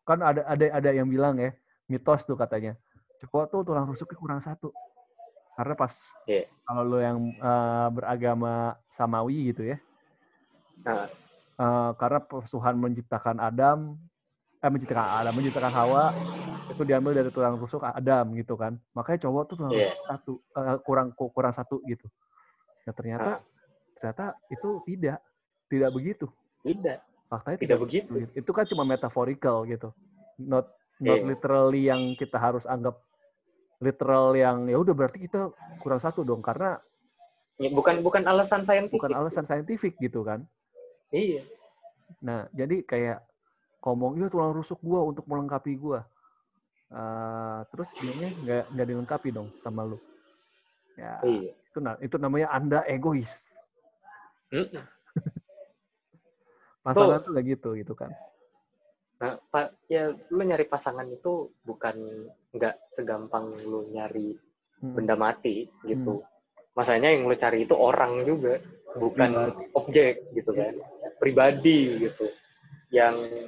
Kan 0.04 0.20
ada 0.24 0.44
ada 0.48 0.66
ada 0.72 0.90
yang 0.92 1.08
bilang 1.08 1.36
ya, 1.40 1.52
mitos 1.88 2.24
tuh 2.24 2.36
katanya. 2.36 2.76
Cowok 3.24 3.44
tuh 3.52 3.62
tulang 3.64 3.88
rusuknya 3.88 4.20
kurang 4.20 4.40
satu. 4.44 4.72
Karena 5.56 5.74
pas 5.76 5.92
Iya. 6.28 6.48
kalau 6.64 6.84
lu 6.84 7.00
yang 7.00 7.18
eh, 7.32 7.88
beragama 7.92 8.76
samawi 8.92 9.56
gitu 9.56 9.64
ya, 9.68 9.80
Nah, 10.86 11.12
Eh, 11.58 11.92
karena 11.98 12.22
Tuhan 12.22 12.78
menciptakan 12.78 13.42
Adam, 13.42 13.98
eh 14.62 14.70
menciptakan 14.70 15.26
Adam, 15.26 15.34
menciptakan 15.34 15.74
Hawa 15.74 16.14
itu 16.70 16.82
diambil 16.86 17.18
dari 17.18 17.34
tulang 17.34 17.58
rusuk 17.58 17.82
Adam 17.82 18.38
gitu 18.38 18.54
kan. 18.54 18.78
Makanya 18.94 19.26
cowok 19.26 19.44
tuh 19.50 19.56
tulang 19.58 19.74
rusuk 19.74 19.98
satu 20.06 20.34
eh, 20.54 20.78
kurang 20.86 21.08
ku- 21.18 21.34
kurang 21.34 21.54
satu 21.58 21.82
gitu. 21.90 22.06
Nah 22.86 22.94
ternyata 22.94 23.32
Ah. 23.34 23.40
ternyata 23.98 24.26
itu 24.48 24.86
tidak 24.86 25.18
tidak 25.66 25.90
begitu. 25.90 26.30
tidak, 26.62 27.02
Faktanya 27.26 27.58
tidak 27.58 27.80
begitu. 27.82 28.10
begitu. 28.14 28.32
Itu 28.38 28.52
kan 28.54 28.70
cuma 28.70 28.86
metaphorical 28.86 29.66
gitu. 29.66 29.90
Not 30.38 30.70
not 31.02 31.18
Iya. 31.18 31.26
literally 31.26 31.90
yang 31.90 32.14
kita 32.14 32.38
harus 32.38 32.70
anggap 32.70 33.02
literal 33.80 34.38
yang 34.38 34.70
ya 34.70 34.78
udah 34.78 34.94
berarti 34.94 35.26
kita 35.26 35.50
kurang 35.82 35.98
satu 35.98 36.22
dong 36.22 36.46
karena 36.46 36.78
Ya, 37.58 37.74
bukan 37.74 38.06
bukan 38.06 38.22
alasan 38.30 38.62
saintifik. 38.62 39.02
bukan 39.02 39.18
alasan 39.18 39.50
saintifik 39.50 39.98
gitu 39.98 40.22
kan. 40.22 40.46
Iya. 41.12 41.42
Nah, 42.24 42.48
jadi 42.52 42.84
kayak 42.84 43.20
ngomong, 43.84 44.20
iya 44.20 44.28
tulang 44.28 44.52
rusuk 44.52 44.80
gua 44.84 45.08
untuk 45.08 45.24
melengkapi 45.28 45.76
gua. 45.80 46.04
Eh, 46.88 47.60
terus 47.72 47.92
dianya 48.00 48.30
nggak 48.32 48.64
nggak 48.72 48.88
dilengkapi 48.88 49.30
dong 49.32 49.52
sama 49.60 49.84
lu. 49.84 50.00
Ya, 50.96 51.20
Iya. 51.24 51.52
itu 51.52 51.80
itu 52.04 52.16
namanya 52.16 52.48
anda 52.52 52.80
egois. 52.88 53.54
Mm-mm. 54.52 54.84
Pasangan 56.88 57.20
tuh 57.24 57.32
nggak 57.36 57.46
gitu 57.60 57.70
gitu 57.76 57.94
kan. 57.94 58.12
Nah, 59.18 59.34
Pak, 59.50 59.90
ya 59.90 60.14
lu 60.30 60.42
nyari 60.46 60.64
pasangan 60.70 61.10
itu 61.10 61.50
bukan 61.66 61.96
nggak 62.54 62.76
segampang 62.96 63.50
lu 63.66 63.90
nyari 63.92 64.38
Hmm. 64.78 64.94
benda 64.94 65.18
mati 65.18 65.66
gitu. 65.84 66.22
Masanya 66.78 67.10
yang 67.10 67.26
lu 67.26 67.34
cari 67.34 67.66
itu 67.66 67.74
orang 67.74 68.22
juga, 68.30 68.62
bukan 68.96 69.52
objek 69.76 70.24
gitu 70.32 70.56
kan. 70.56 70.72
Pribadi 71.20 72.08
gitu. 72.08 72.32
Yang 72.88 73.48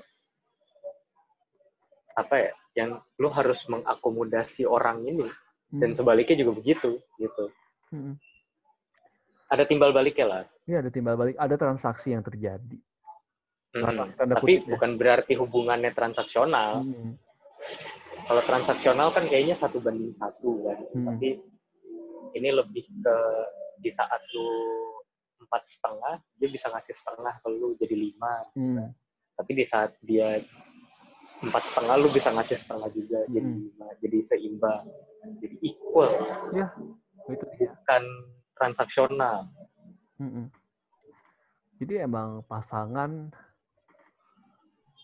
apa 2.14 2.36
ya? 2.36 2.52
Yang 2.76 2.90
lu 3.16 3.30
harus 3.32 3.60
mengakomodasi 3.66 4.68
orang 4.68 5.04
ini 5.06 5.28
Hmm. 5.70 5.86
dan 5.86 5.94
sebaliknya 5.94 6.42
juga 6.42 6.58
begitu 6.58 6.98
gitu. 7.22 7.46
Hmm. 7.94 8.18
Ada 9.50 9.70
timbal 9.70 9.94
baliknya 9.94 10.26
lah. 10.26 10.44
Iya 10.66 10.82
ada 10.82 10.90
timbal 10.90 11.14
balik, 11.14 11.38
ada 11.38 11.56
transaksi 11.58 12.10
yang 12.10 12.22
terjadi. 12.22 12.78
Mm. 13.74 13.86
Tanda- 13.86 14.14
tanda 14.18 14.34
Tapi 14.38 14.42
kutip 14.42 14.66
ya. 14.66 14.70
bukan 14.74 14.92
berarti 14.98 15.34
hubungannya 15.38 15.94
transaksional. 15.94 16.82
Hmm. 16.82 17.14
Kalau 18.26 18.42
transaksional 18.46 19.14
kan 19.14 19.30
kayaknya 19.30 19.54
satu 19.58 19.78
banding 19.78 20.14
satu 20.18 20.66
kan. 20.66 20.78
Hmm. 20.90 21.06
Tapi 21.14 21.38
ini 22.34 22.50
lebih 22.50 22.90
ke 22.90 23.16
di 23.78 23.90
saat 23.94 24.22
lu 24.34 24.50
empat 25.40 25.64
setengah, 25.66 26.16
dia 26.36 26.50
bisa 26.50 26.68
ngasih 26.68 26.94
setengah 26.94 27.34
ke 27.40 27.48
lu 27.50 27.74
jadi 27.76 27.96
lima. 27.96 28.34
Hmm. 28.54 28.92
Tapi 29.34 29.52
di 29.56 29.64
saat 29.64 29.96
dia 30.04 30.44
empat 31.40 31.64
setengah, 31.66 31.96
lu 31.96 32.12
bisa 32.12 32.30
ngasih 32.30 32.58
setengah 32.58 32.90
juga 32.92 33.20
jadi 33.28 33.48
Hmm. 33.48 33.64
lima. 33.64 33.88
Jadi 34.00 34.18
seimbang, 34.24 34.84
jadi 35.40 35.56
equal, 35.64 36.12
Itu 37.30 37.46
dia. 37.56 37.72
bukan 37.72 38.04
transaksional. 38.54 39.48
Mm-mm. 40.20 40.52
Jadi 41.80 41.94
emang 42.04 42.44
pasangan 42.44 43.32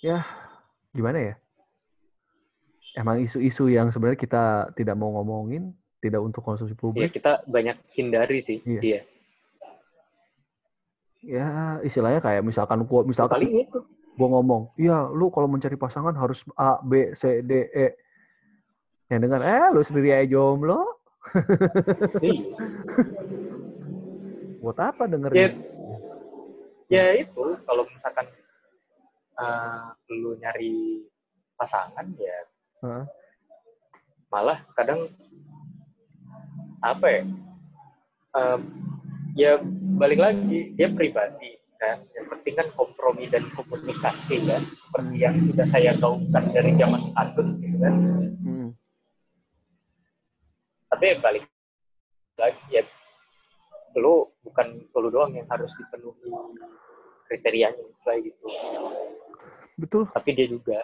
ya 0.03 0.19
gimana 0.91 1.31
ya? 1.31 1.35
Emang 2.95 3.19
isu-isu 3.19 3.67
yang 3.67 3.91
sebenarnya 3.91 4.19
kita 4.19 4.43
tidak 4.75 4.95
mau 4.99 5.11
ngomongin, 5.15 5.71
tidak 5.99 6.19
untuk 6.19 6.43
konsumsi 6.43 6.75
Ya 6.75 6.79
publik. 6.79 7.11
kita 7.11 7.43
banyak 7.47 7.79
hindari 7.95 8.39
sih. 8.43 8.59
Iya. 8.63 8.81
Iya. 8.83 9.01
Ya 11.25 11.81
istilahnya 11.81 12.21
kayak 12.21 12.45
misalkan 12.45 12.85
gua 12.85 13.01
misalkan 13.01 13.41
Paling 13.41 13.65
itu. 13.65 13.79
gua 14.13 14.27
ngomong, 14.37 14.69
"Iya, 14.77 15.09
lu 15.09 15.33
kalau 15.33 15.49
mencari 15.49 15.73
pasangan 15.73 16.13
harus 16.13 16.45
A, 16.53 16.77
B, 16.85 17.17
C, 17.17 17.41
D, 17.41 17.65
E." 17.73 17.87
Yang 19.09 19.19
dengar, 19.25 19.41
"Eh, 19.41 19.65
lu 19.73 19.81
sendiri 19.81 20.13
aja 20.13 20.25
jomblo." 20.29 20.85
Iya. 22.21 22.45
Buat 24.61 24.77
apa 24.81 25.03
Ya, 25.05 25.13
dengerin? 25.17 25.51
ya 26.85 27.05
itu 27.17 27.45
kalau 27.65 27.83
misalkan 27.89 28.29
uh, 29.41 29.89
lu 30.13 30.37
nyari 30.37 31.01
pasangan 31.57 32.05
ya 32.17 32.37
Hah? 32.85 33.03
malah 34.29 34.61
kadang 34.77 35.09
apa 36.83 37.07
ya 37.09 37.21
um, 38.37 38.61
ya 39.33 39.57
balik 39.95 40.19
lagi 40.19 40.75
dia 40.75 40.91
pribadi 40.91 41.55
kan 41.75 42.03
yang 42.15 42.27
penting 42.31 42.55
kan 42.55 42.67
kompromi 42.75 43.27
dan 43.27 43.43
komunikasi 43.51 44.43
kan 44.47 44.63
seperti 44.63 45.15
yang 45.19 45.35
sudah 45.51 45.67
saya 45.67 45.91
gaungkan 45.99 46.43
dari 46.51 46.71
zaman 46.75 47.01
adult 47.15 47.51
gitu 47.59 47.77
kan 47.79 47.95
Hmm. 48.45 48.69
tapi 50.85 51.03
ya 51.09 51.15
balik 51.17 51.43
lagi 52.37 52.63
ya 52.69 52.83
lu 53.97 54.29
bukan 54.45 54.85
lu 54.93 55.09
doang 55.09 55.33
yang 55.33 55.47
harus 55.49 55.73
dipenuhi 55.73 56.29
kriterianya 57.25 57.81
misalnya 57.81 58.19
gitu 58.29 58.47
Betul. 59.75 60.03
tapi 60.13 60.29
dia 60.37 60.47
juga 60.47 60.79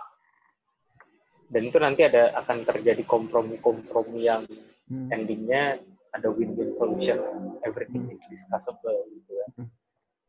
dan 1.51 1.61
itu 1.67 1.77
nanti 1.77 2.01
ada 2.07 2.31
akan 2.39 2.63
terjadi 2.63 3.03
kompromi-kompromi 3.05 4.25
yang 4.25 4.43
Hmm. 4.91 5.07
endingnya 5.07 5.79
ada 6.11 6.27
win-win 6.27 6.75
solution 6.75 7.17
everything 7.63 8.11
is 8.11 8.23
discussable 8.27 8.95
gitu 9.09 9.31
kan 9.35 9.49
Hmm. 9.57 9.69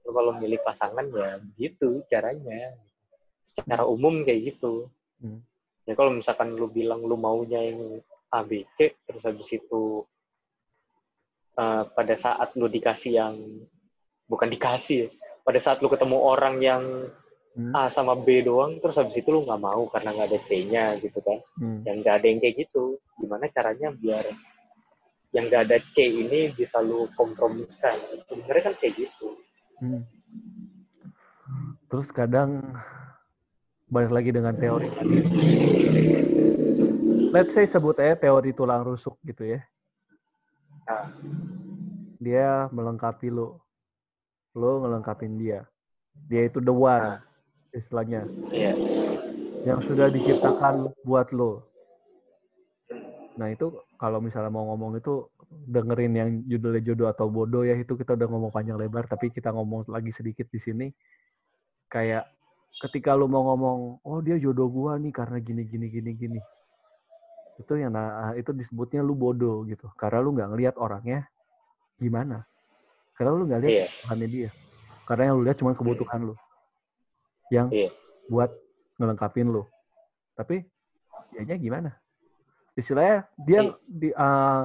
Lu 0.03 0.11
kalau 0.11 0.35
milih 0.35 0.59
pasangan 0.62 1.07
ya 1.09 1.38
begitu 1.38 2.03
caranya 2.11 2.75
secara 3.55 3.87
umum 3.87 4.23
kayak 4.23 4.55
gitu 4.55 4.90
Hmm. 5.23 5.38
ya 5.85 5.95
kalau 5.95 6.11
misalkan 6.11 6.55
lu 6.55 6.66
bilang 6.66 7.03
lu 7.03 7.14
maunya 7.14 7.62
yang 7.62 8.03
ABC 8.31 8.97
terus 9.05 9.23
habis 9.23 9.47
itu 9.51 10.03
eh, 11.55 11.85
pada 11.87 12.14
saat 12.16 12.57
lu 12.57 12.66
dikasih 12.66 13.12
yang 13.12 13.35
bukan 14.25 14.49
dikasih 14.49 14.97
ya, 15.05 15.09
pada 15.45 15.61
saat 15.61 15.79
lu 15.79 15.87
ketemu 15.87 16.16
orang 16.18 16.57
yang 16.59 16.83
Hmm. 17.53 17.68
A 17.77 17.92
sama 17.92 18.16
B 18.16 18.40
doang 18.40 18.81
terus 18.81 18.97
habis 18.97 19.12
itu 19.12 19.29
lu 19.29 19.45
nggak 19.45 19.61
mau 19.61 19.85
karena 19.92 20.16
nggak 20.16 20.25
ada 20.33 20.40
C-nya 20.40 20.85
gitu 21.05 21.21
kan 21.21 21.37
Hmm. 21.61 21.85
yang 21.85 22.01
nggak 22.01 22.14
ada 22.16 22.27
yang 22.27 22.40
kayak 22.40 22.57
gitu 22.64 22.97
gimana 23.21 23.45
caranya 23.53 23.92
biar 23.92 24.25
yang 25.33 25.49
gak 25.49 25.68
ada 25.68 25.79
C 25.97 25.97
ini 26.05 26.53
bisa 26.53 26.85
lu 26.85 27.09
kompromikan. 27.16 27.97
Sebenarnya 28.29 28.62
kan 28.68 28.75
kayak 28.77 28.95
gitu. 29.01 29.29
Hmm. 29.81 30.05
Terus 31.88 32.09
kadang 32.12 32.61
balik 33.88 34.12
lagi 34.12 34.31
dengan 34.33 34.53
teori 34.57 34.88
tadi. 34.92 35.18
Let's 37.33 37.57
say 37.57 37.64
sebut 37.64 37.97
aja 37.97 38.16
teori 38.16 38.53
tulang 38.53 38.85
rusuk 38.85 39.16
gitu 39.25 39.57
ya. 39.57 39.61
Nah, 40.85 41.09
Dia 42.23 42.68
melengkapi 42.71 43.33
lo. 43.33 43.64
Lo 44.53 44.85
ngelengkapin 44.85 45.40
dia. 45.40 45.64
Dia 46.29 46.45
itu 46.47 46.61
the 46.61 46.71
one, 46.71 47.16
Nah. 47.16 47.21
istilahnya. 47.73 48.29
iya. 48.53 48.77
Yang 49.64 49.81
sudah 49.90 50.12
diciptakan 50.12 50.92
buat 51.03 51.33
lo. 51.33 51.72
Nah 53.42 53.50
itu 53.50 53.74
kalau 53.98 54.22
misalnya 54.22 54.55
mau 54.55 54.70
ngomong 54.70 55.02
itu 55.02 55.26
dengerin 55.50 56.14
yang 56.14 56.31
judulnya 56.46 56.78
jodoh 56.87 57.11
atau 57.11 57.26
bodoh 57.26 57.66
ya 57.66 57.74
itu 57.74 57.98
kita 57.98 58.14
udah 58.14 58.31
ngomong 58.31 58.55
panjang 58.55 58.78
lebar 58.78 59.11
tapi 59.11 59.35
kita 59.35 59.50
ngomong 59.50 59.90
lagi 59.90 60.14
sedikit 60.14 60.46
di 60.46 60.62
sini. 60.62 60.87
Kayak 61.90 62.31
ketika 62.78 63.18
lu 63.18 63.26
mau 63.26 63.42
ngomong 63.50 63.98
oh 64.07 64.22
dia 64.22 64.38
jodoh 64.38 64.70
gua 64.70 64.94
nih 64.94 65.11
karena 65.11 65.42
gini 65.42 65.66
gini 65.66 65.90
gini 65.90 66.11
gini. 66.14 66.40
Itu 67.59 67.74
yang 67.74 67.98
nah, 67.98 68.31
itu 68.38 68.55
disebutnya 68.55 69.02
lu 69.02 69.18
bodoh 69.18 69.66
gitu. 69.66 69.90
Karena 69.98 70.22
lu 70.22 70.38
nggak 70.38 70.48
ngelihat 70.55 70.74
orangnya 70.78 71.26
gimana. 71.98 72.46
Karena 73.18 73.35
lu 73.35 73.42
nggak 73.50 73.59
lihat 73.66 73.72
Iya. 73.74 73.87
kebutuhannya 73.90 74.28
dia. 74.31 74.50
Karena 75.02 75.22
yang 75.26 75.35
lu 75.35 75.42
lihat 75.50 75.59
cuma 75.59 75.74
kebutuhan 75.74 76.31
lu. 76.31 76.35
Yang 77.50 77.66
Iya. 77.74 77.90
buat 78.31 78.50
ngelengkapin 79.02 79.50
lu. 79.50 79.66
Tapi 80.38 80.62
dianya 81.35 81.59
gimana 81.59 82.02
istilahnya 82.75 83.17
dia 83.39 83.61
Iya. 83.63 83.73
di, 83.85 84.09
uh, 84.11 84.65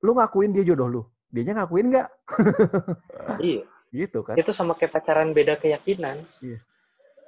lu 0.00 0.12
ngakuin 0.14 0.50
dia 0.50 0.64
jodoh 0.64 0.88
lu 0.88 1.02
dianya 1.28 1.60
ngakuin 1.60 1.90
nggak 1.90 2.08
Iya. 3.38 3.62
gitu 3.94 4.22
kan 4.22 4.34
Itu 4.34 4.50
sama 4.50 4.74
kayak 4.74 4.90
pacaran 4.92 5.30
beda 5.30 5.54
keyakinan. 5.56 6.24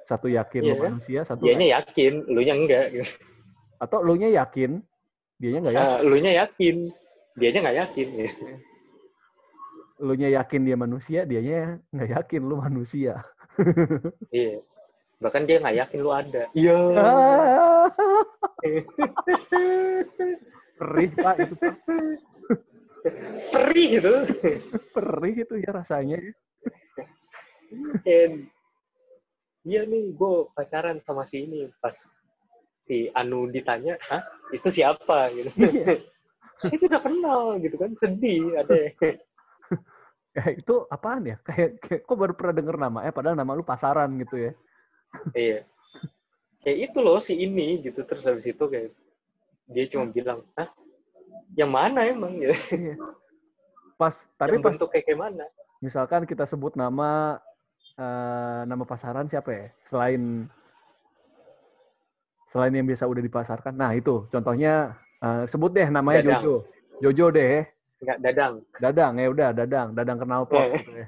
satu 0.03 0.27
yakin 0.27 0.61
Iya 0.61 0.71
lu 0.71 0.75
kan? 0.77 0.91
manusia 0.95 1.19
satu 1.21 1.43
Dianya 1.43 1.79
yakin, 1.79 2.27
lu 2.27 2.39
nya 2.39 2.53
enggak. 2.53 2.85
gitu. 2.91 3.11
atau 3.77 4.01
lu 4.01 4.15
nya 4.15 4.29
yakin 4.33 4.81
dianya 5.37 5.59
nggak 5.61 5.75
yakin 5.75 5.85
Nah, 5.87 5.99
lu 6.01 6.15
nya 6.17 6.31
yakin, 6.35 6.75
dianya 7.35 7.59
nggak 7.61 7.77
yakin. 7.77 8.07
gitu. 8.15 8.45
lu 9.97 10.13
nya 10.13 10.29
yakin 10.31 10.61
dia 10.61 10.75
manusia 10.75 11.19
dianya 11.23 11.59
nggak 11.89 12.09
yakin 12.15 12.41
lu 12.43 12.55
manusia 12.57 13.21
Iya. 14.29 14.61
Bahkan 15.17 15.43
dia 15.43 15.57
nggak 15.57 15.77
yakin 15.81 15.99
lu 15.99 16.11
ada. 16.13 16.45
Iya. 16.53 16.77
Ah, 16.93 17.89
perih 20.77 21.09
pak 21.13 21.35
itu 21.41 21.55
Pak. 21.57 21.75
Perih 23.53 23.87
gitu. 23.99 24.13
perih 24.91 25.35
itu 25.45 25.55
ya 25.63 25.71
rasanya 25.71 26.17
ya. 26.19 26.33
And, 28.07 28.47
iya 29.67 29.83
nih, 29.83 30.15
gue 30.15 30.47
pacaran 30.55 30.97
sama 31.03 31.27
si 31.27 31.43
ini. 31.43 31.67
Pas 31.83 31.95
si 32.87 33.11
Anu 33.11 33.51
ditanya, 33.51 33.99
Hah? 34.07 34.23
Itu 34.55 34.71
siapa? 34.71 35.31
Gitu. 35.35 35.51
Iya. 35.59 35.99
Saya 36.63 36.77
sudah 36.81 36.99
kenal 37.03 37.59
gitu 37.61 37.75
kan. 37.77 37.93
Sedih 37.99 38.57
ada. 38.57 38.89
ya 40.33 40.43
itu 40.61 40.85
apaan 40.89 41.25
ya 41.25 41.37
kayak, 41.41 41.81
kayak 41.81 42.01
kok 42.05 42.17
baru 42.17 42.33
pernah 42.37 42.53
denger 42.61 42.77
nama 42.77 42.99
eh 43.05 43.09
padahal 43.09 43.33
nama 43.33 43.57
lu 43.57 43.65
pasaran 43.65 44.21
gitu 44.21 44.37
ya 44.37 44.51
Iya. 45.33 45.65
Kayak 46.61 46.77
itu 46.89 46.97
loh 46.99 47.19
si 47.19 47.33
ini 47.35 47.81
gitu. 47.81 48.01
Terus 48.01 48.23
habis 48.25 48.45
itu 48.45 48.63
kayak 48.63 48.89
dia 49.67 49.85
cuma 49.91 50.07
bilang, 50.07 50.39
Hah? 50.55 50.69
Yang 51.53 51.71
mana 51.71 51.99
emang? 52.05 52.33
Gitu. 52.37 52.55
Iya. 52.73 52.95
pas 53.97 54.13
tapi 54.37 54.53
Yang 54.53 54.61
pas 54.61 54.73
bentuk 54.77 54.89
kayak 54.93 55.05
kayak 55.09 55.19
mana? 55.19 55.45
misalkan 55.77 56.21
kita 56.25 56.45
sebut 56.45 56.77
nama 56.77 57.41
eh, 57.97 58.61
nama 58.65 58.85
pasaran 58.85 59.25
siapa 59.25 59.49
ya 59.49 59.65
selain 59.81 60.45
selain 62.45 62.73
yang 62.73 62.85
biasa 62.85 63.09
udah 63.09 63.25
dipasarkan 63.25 63.73
nah 63.73 63.89
itu 63.97 64.29
contohnya 64.29 64.93
eh, 65.17 65.49
sebut 65.49 65.73
deh 65.73 65.89
namanya 65.89 66.21
Dadang. 66.21 66.41
Jojo 66.45 66.55
Jojo 67.01 67.25
deh 67.33 67.65
Enggak, 67.97 68.17
dadang. 68.21 68.53
Dadang 68.77 69.13
ya 69.17 69.27
udah 69.33 69.49
Dadang 69.49 69.87
Dadang 69.97 70.17
kenal 70.21 70.41
pot 70.45 70.61
Eh. 70.61 70.77
gitu 70.77 70.91
ya. 70.93 71.07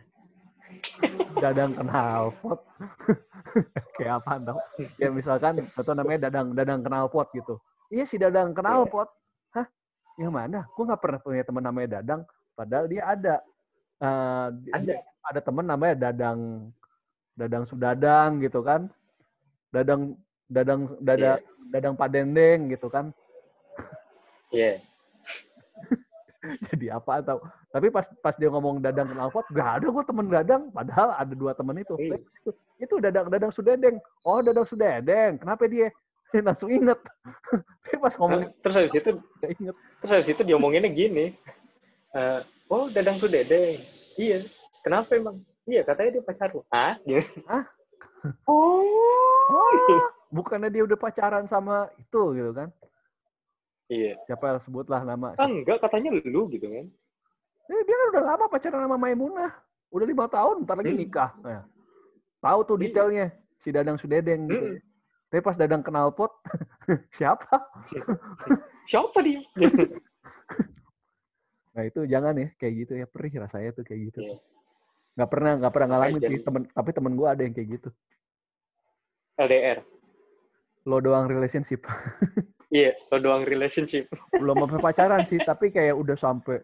Dadang 1.39 1.71
kenal 1.73 2.35
pot. 2.43 2.59
Kayak 3.97 4.21
apa 4.23 4.33
dong 4.43 4.59
ya 4.99 5.09
misalkan 5.09 5.65
atau 5.73 5.93
namanya 5.95 6.27
Dadang 6.27 6.51
Dadang 6.53 6.81
kenal 6.83 7.07
pot 7.07 7.31
gitu. 7.31 7.57
Iya 7.89 8.03
si 8.05 8.19
Dadang 8.19 8.51
kenal 8.51 8.83
Iya. 8.85 8.91
pot. 8.91 9.09
Hah? 9.55 9.65
Yang 10.19 10.33
mana? 10.35 10.59
Gue 10.75 10.83
nggak 10.83 11.01
pernah 11.01 11.19
punya 11.23 11.43
teman 11.43 11.63
namanya 11.63 11.99
Dadang. 11.99 12.21
Padahal 12.53 12.85
dia 12.85 13.03
ada. 13.07 13.35
Di- 14.55 14.71
Ada. 14.71 14.95
ada 15.27 15.39
temen 15.43 15.65
namanya 15.67 15.95
Dadang 16.07 16.71
Dadang 17.35 17.63
Sudadang 17.63 18.39
gitu 18.39 18.59
kan. 18.59 18.87
Dadang 19.71 20.15
Dadang 20.47 20.97
Dada 20.99 21.39
Dadang 21.69 21.95
Padendeng 21.95 22.67
gitu 22.71 22.87
kan. 22.87 23.11
Iya. 24.49 24.81
jadi 26.71 26.97
apa 26.97 27.21
atau 27.21 27.37
tapi 27.69 27.87
pas 27.93 28.05
pas 28.19 28.35
dia 28.35 28.49
ngomong 28.49 28.81
dadang 28.81 29.09
kenal 29.13 29.29
pot 29.29 29.45
gak 29.53 29.81
ada 29.81 29.87
gue 29.87 30.03
temen 30.05 30.25
dadang 30.27 30.63
padahal 30.73 31.09
ada 31.13 31.33
dua 31.33 31.51
temen 31.53 31.75
itu 31.77 31.93
Iya. 31.99 32.17
Tapi 32.17 32.23
itu, 32.25 32.49
itu 32.79 32.95
dadang 33.01 33.25
dadang 33.29 33.51
sudedeng 33.53 33.95
oh 34.25 34.39
dadang 34.41 34.65
sudedeng 34.65 35.37
kenapa 35.37 35.69
dia 35.69 35.93
langsung 36.47 36.69
inget 36.69 36.99
tapi 37.85 37.95
pas 37.97 38.13
ngomong 38.17 38.41
Nah, 38.45 38.49
terus 38.61 38.75
habis 38.77 38.93
itu 38.93 39.11
gak 39.41 39.51
inget 39.57 39.75
terus 40.01 40.11
habis 40.11 40.29
itu 40.29 40.41
diomonginnya 40.45 40.89
gini. 40.89 41.35
Eh, 42.09 42.41
oh, 42.73 42.89
dadang 42.89 43.21
tuh 43.21 43.29
dedeng. 43.29 43.77
Iya. 44.17 44.41
Kenapa 44.81 45.13
emang? 45.13 45.45
Iya, 45.69 45.85
katanya 45.85 46.17
dia 46.17 46.23
pacar 46.25 46.49
lu. 46.49 46.65
Hah? 46.73 46.97
Gitu. 47.05 47.21
Hah? 47.45 47.63
Oh. 48.49 49.69
Bukannya 50.33 50.73
dia 50.73 50.85
udah 50.85 50.97
pacaran 50.97 51.45
sama 51.45 51.89
itu 51.97 52.21
gitu 52.37 52.51
kan 52.53 52.69
Iya. 53.89 54.21
siapa 54.23 54.53
yang 54.53 54.61
sebutlah 54.61 55.01
nama 55.01 55.33
Ah, 55.35 55.49
enggak, 55.49 55.81
katanya 55.81 56.13
lu 56.21 56.45
gitu 56.53 56.69
kan. 56.69 56.85
Eh, 57.69 57.81
dia 57.85 57.95
kan 57.95 58.07
udah 58.13 58.23
lama 58.23 58.45
pacaran 58.45 58.85
sama 58.85 58.97
Maimunah 58.97 59.51
udah 59.89 60.05
lima 60.05 60.29
tahun 60.29 60.63
ntar 60.63 60.77
lagi 60.77 60.93
Hmm. 60.93 61.01
nikah 61.01 61.33
nah, 61.41 61.65
tahu 62.39 62.59
tuh 62.63 62.75
Iya. 62.77 62.83
detailnya 62.85 63.25
si 63.57 63.69
dadang 63.69 63.97
sudedeng 63.97 64.45
gitu 64.45 64.65
Hmm. 64.69 64.77
tapi 65.27 65.41
pas 65.41 65.57
dadang 65.57 65.81
kenal 65.81 66.13
pot 66.13 66.29
siapa 67.17 67.65
Siapa 68.85 69.17
dia? 69.21 69.41
Nah 71.69 71.85
itu 71.85 72.01
jangan 72.05 72.33
ya 72.35 72.49
kayak 72.57 72.73
gitu 72.75 72.93
ya 72.95 73.05
perih 73.05 73.33
rasanya 73.39 73.71
tuh 73.71 73.85
kayak 73.85 74.11
gitu. 74.11 74.19
Iya. 74.21 74.37
Nggak 75.15 75.29
pernah 75.29 75.51
nggak 75.57 75.73
pernah 75.73 75.87
ngalamin 75.89 76.21
sih 76.21 76.37
temen 76.41 76.61
tapi 76.69 76.89
temen 76.91 77.13
gue 77.13 77.27
ada 77.29 77.41
yang 77.41 77.53
kayak 77.53 77.69
gitu. 77.79 77.89
LDR. 79.37 79.79
Lo 80.83 80.97
doang 80.99 81.25
relationship 81.25 81.85
Iya, 82.69 82.93
lo 83.09 83.17
doang 83.17 83.43
relationship. 83.45 84.09
belum 84.39 84.61
sampai 84.65 84.79
pacaran 84.79 85.23
sih 85.25 85.41
tapi 85.41 85.73
kayak 85.73 85.97
udah 85.97 86.17
sampai 86.17 86.61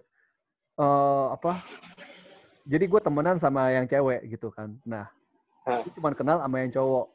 eh 0.78 1.26
apa? 1.34 1.60
Jadi 2.65 2.86
gue 2.89 3.02
temenan 3.02 3.38
sama 3.38 3.70
yang 3.70 3.86
cewek 3.86 4.26
gitu 4.30 4.50
kan. 4.50 4.74
Nah, 4.86 5.06
gue 5.65 5.91
cuma 5.98 6.13
kenal 6.13 6.41
sama 6.41 6.62
yang 6.62 6.74
cowok 6.74 7.06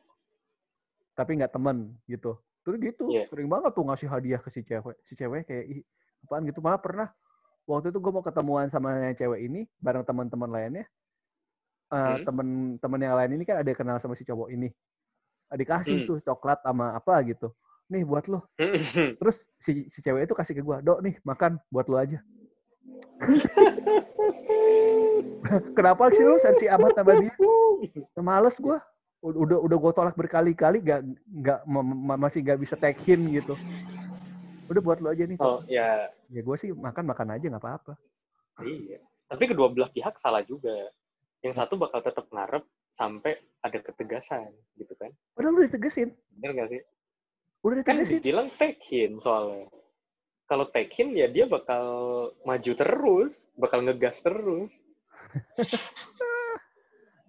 tapi 1.14 1.30
nggak 1.38 1.52
temen 1.54 1.94
gitu. 2.06 2.38
Terus 2.62 2.76
gitu 2.80 3.04
Iya. 3.10 3.24
sering 3.30 3.48
banget 3.50 3.72
tuh 3.74 3.84
ngasih 3.86 4.08
hadiah 4.10 4.40
ke 4.42 4.50
si 4.50 4.62
cewek. 4.62 4.96
Si 5.06 5.12
cewek 5.18 5.46
kayak 5.46 5.64
ih 5.70 5.80
apaan 6.26 6.46
gitu 6.46 6.60
malah 6.62 6.78
pernah 6.78 7.08
waktu 7.66 7.90
itu 7.90 7.98
gue 7.98 8.12
mau 8.12 8.22
ketemuan 8.22 8.66
sama 8.68 8.94
yang 9.00 9.16
cewek 9.16 9.40
ini 9.46 9.66
bareng 9.78 10.02
teman-teman 10.06 10.50
lainnya. 10.50 10.84
Eh, 11.90 11.98
Hmm. 11.98 12.22
temen-temen 12.22 13.00
yang 13.02 13.14
lain 13.18 13.30
ini 13.34 13.42
kan 13.42 13.58
ada 13.58 13.66
yang 13.66 13.78
kenal 13.78 13.98
sama 13.98 14.14
si 14.14 14.22
cowok 14.22 14.54
ini. 14.54 14.70
Dikasih 15.50 16.02
Hmm. 16.02 16.06
tuh 16.06 16.18
coklat 16.22 16.62
sama 16.62 16.94
apa 16.94 17.18
gitu. 17.26 17.50
Nih 17.90 18.06
buat 18.06 18.30
lo. 18.30 18.46
Terus 19.18 19.50
si 19.58 19.90
si 19.90 19.98
cewek 20.00 20.30
itu 20.30 20.34
kasih 20.38 20.54
ke 20.54 20.62
gua, 20.62 20.78
"Dok, 20.78 21.02
nih 21.02 21.18
makan 21.26 21.58
buat 21.68 21.90
lo 21.90 21.98
aja." 21.98 22.22
Kenapa 25.76 26.14
sih 26.14 26.22
lu 26.22 26.38
sensi 26.38 26.70
amat 26.70 26.94
sama 26.94 27.18
dia? 27.18 27.34
Males 28.16 28.56
gua. 28.62 28.78
Udah 29.20 29.60
udah 29.60 29.76
gua 29.76 29.92
tolak 29.92 30.16
berkali-kali 30.16 30.80
gak 30.80 31.04
nggak 31.28 31.60
ma- 31.68 31.84
ma- 31.84 32.16
masih 32.16 32.40
gak 32.40 32.56
bisa 32.62 32.72
take 32.78 33.02
hint 33.04 33.42
gitu. 33.42 33.58
Udah 34.70 34.80
buat 34.80 35.02
lo 35.02 35.10
aja 35.10 35.26
nih. 35.26 35.34
oh, 35.42 35.66
ya, 35.66 36.06
Ya 36.30 36.46
gue 36.46 36.56
sih 36.56 36.70
makan-makan 36.70 37.34
aja 37.34 37.42
nggak 37.50 37.58
apa-apa. 37.58 37.98
iya. 38.62 39.02
Tapi 39.26 39.50
kedua 39.50 39.66
belah 39.74 39.90
pihak 39.90 40.14
salah 40.22 40.46
juga. 40.46 40.94
Yang 41.42 41.58
satu 41.58 41.74
bakal 41.74 42.06
tetap 42.06 42.30
ngarep 42.30 42.62
sampai 42.94 43.42
ada 43.66 43.82
ketegasan, 43.82 44.54
gitu 44.78 44.94
kan. 44.94 45.10
Padahal 45.34 45.58
udah 45.58 45.66
ditegesin. 45.66 46.14
Bener 46.38 46.54
nggak 46.54 46.70
sih? 46.70 46.80
Udah 47.60 47.84
Kan 47.84 48.00
dibilang 48.00 48.48
take 48.56 48.80
him 48.88 49.20
soalnya. 49.20 49.68
Kalau 50.48 50.66
take 50.72 50.90
him 50.96 51.14
ya 51.14 51.30
dia 51.30 51.46
bakal 51.46 51.84
maju 52.42 52.72
terus, 52.74 53.32
bakal 53.56 53.84
ngegas 53.84 54.18
terus. 54.22 54.70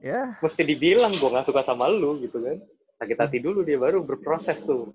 Ya, 0.02 0.34
Mesti 0.42 0.66
dibilang 0.66 1.14
gue 1.14 1.30
nggak 1.30 1.46
suka 1.46 1.62
sama 1.62 1.86
lu 1.86 2.18
gitu 2.26 2.42
kan. 2.42 2.58
Sakit 2.98 3.22
hati 3.22 3.38
dulu 3.38 3.62
dia 3.62 3.78
baru 3.78 4.02
berproses 4.02 4.58
tuh 4.66 4.90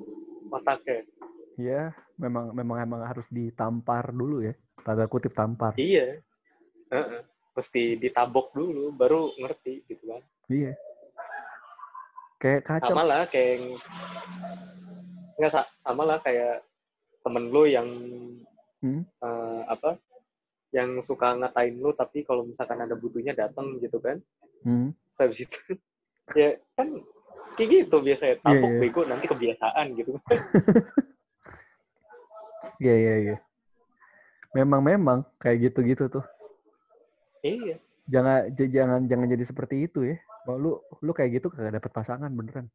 otaknya. 0.50 1.02
ya 1.56 1.88
memang 2.20 2.52
memang 2.52 2.78
emang 2.84 3.00
harus 3.04 3.24
ditampar 3.32 4.12
dulu 4.12 4.44
ya 4.44 4.52
tanda 4.84 5.08
kutip 5.08 5.32
tampar 5.32 5.72
iya 5.80 6.20
uh-uh. 6.92 7.24
mesti 7.56 7.96
ditabok 7.96 8.52
dulu 8.52 8.92
baru 8.92 9.32
ngerti 9.40 9.88
gitu 9.88 10.04
kan 10.04 10.22
iya 10.52 10.76
kayak 12.36 12.60
kacau 12.68 12.92
sama 12.92 13.04
lah 13.08 13.24
kayak 13.32 13.80
nggak 15.36 15.52
sama 15.84 16.02
lah 16.04 16.18
kayak 16.24 16.64
temen 17.20 17.52
lu 17.52 17.68
yang 17.68 17.88
hmm? 18.80 19.02
uh, 19.20 19.62
apa 19.68 20.00
yang 20.74 21.00
suka 21.04 21.36
ngatain 21.36 21.78
lu 21.78 21.92
tapi 21.92 22.24
kalau 22.24 22.44
misalkan 22.44 22.80
ada 22.82 22.96
butuhnya 22.96 23.32
datang 23.36 23.76
gitu 23.78 24.00
kan 24.00 24.20
hmm. 24.64 24.92
habis 25.20 25.44
itu 25.44 25.58
ya 26.40 26.56
kan 26.74 27.00
kayak 27.56 27.68
gitu 27.84 27.96
biasanya 28.02 28.36
tabok 28.42 28.60
yeah, 28.60 28.72
yeah. 28.72 28.80
bego 28.80 29.00
nanti 29.08 29.26
kebiasaan 29.28 29.86
gitu 29.96 30.12
Iya 32.76 32.94
iya 32.94 33.14
iya. 33.24 33.36
Memang 34.52 34.80
memang 34.84 35.18
kayak 35.40 35.72
gitu-gitu 35.72 36.08
tuh. 36.12 36.24
Iya. 37.44 37.80
Jangan 38.08 38.52
jangan 38.54 39.00
jangan 39.08 39.26
jadi 39.28 39.44
seperti 39.44 39.88
itu 39.88 40.04
ya. 40.04 40.16
Kalau 40.44 40.58
lu 40.60 40.72
lu 41.02 41.12
kayak 41.16 41.40
gitu 41.40 41.48
kagak 41.48 41.80
dapet 41.80 41.90
pasangan 41.92 42.30
beneran. 42.32 42.68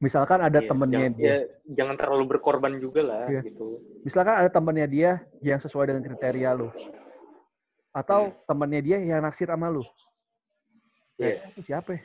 Misalkan 0.00 0.40
ada 0.40 0.64
iya, 0.64 0.66
temennya 0.68 1.04
jangan, 1.04 1.20
dia. 1.20 1.28
Ya, 1.28 1.36
jangan 1.76 1.96
terlalu 2.00 2.24
berkorban 2.32 2.72
juga 2.80 3.04
lah 3.04 3.28
iya. 3.28 3.44
gitu. 3.44 3.84
Misalkan 4.00 4.32
ada 4.32 4.48
temennya 4.48 4.88
dia 4.88 5.10
yang 5.44 5.60
sesuai 5.60 5.92
dengan 5.92 6.08
kriteria 6.08 6.56
lu. 6.56 6.72
Atau 7.92 8.32
hmm. 8.32 8.36
temennya 8.48 8.80
dia 8.80 8.96
yang 8.96 9.20
naksir 9.20 9.52
sama 9.52 9.68
lu. 9.68 9.84
Iya. 11.20 11.36
Yeah. 11.36 11.52
Eh, 11.52 11.64
siapa 11.68 12.00
ya? 12.00 12.02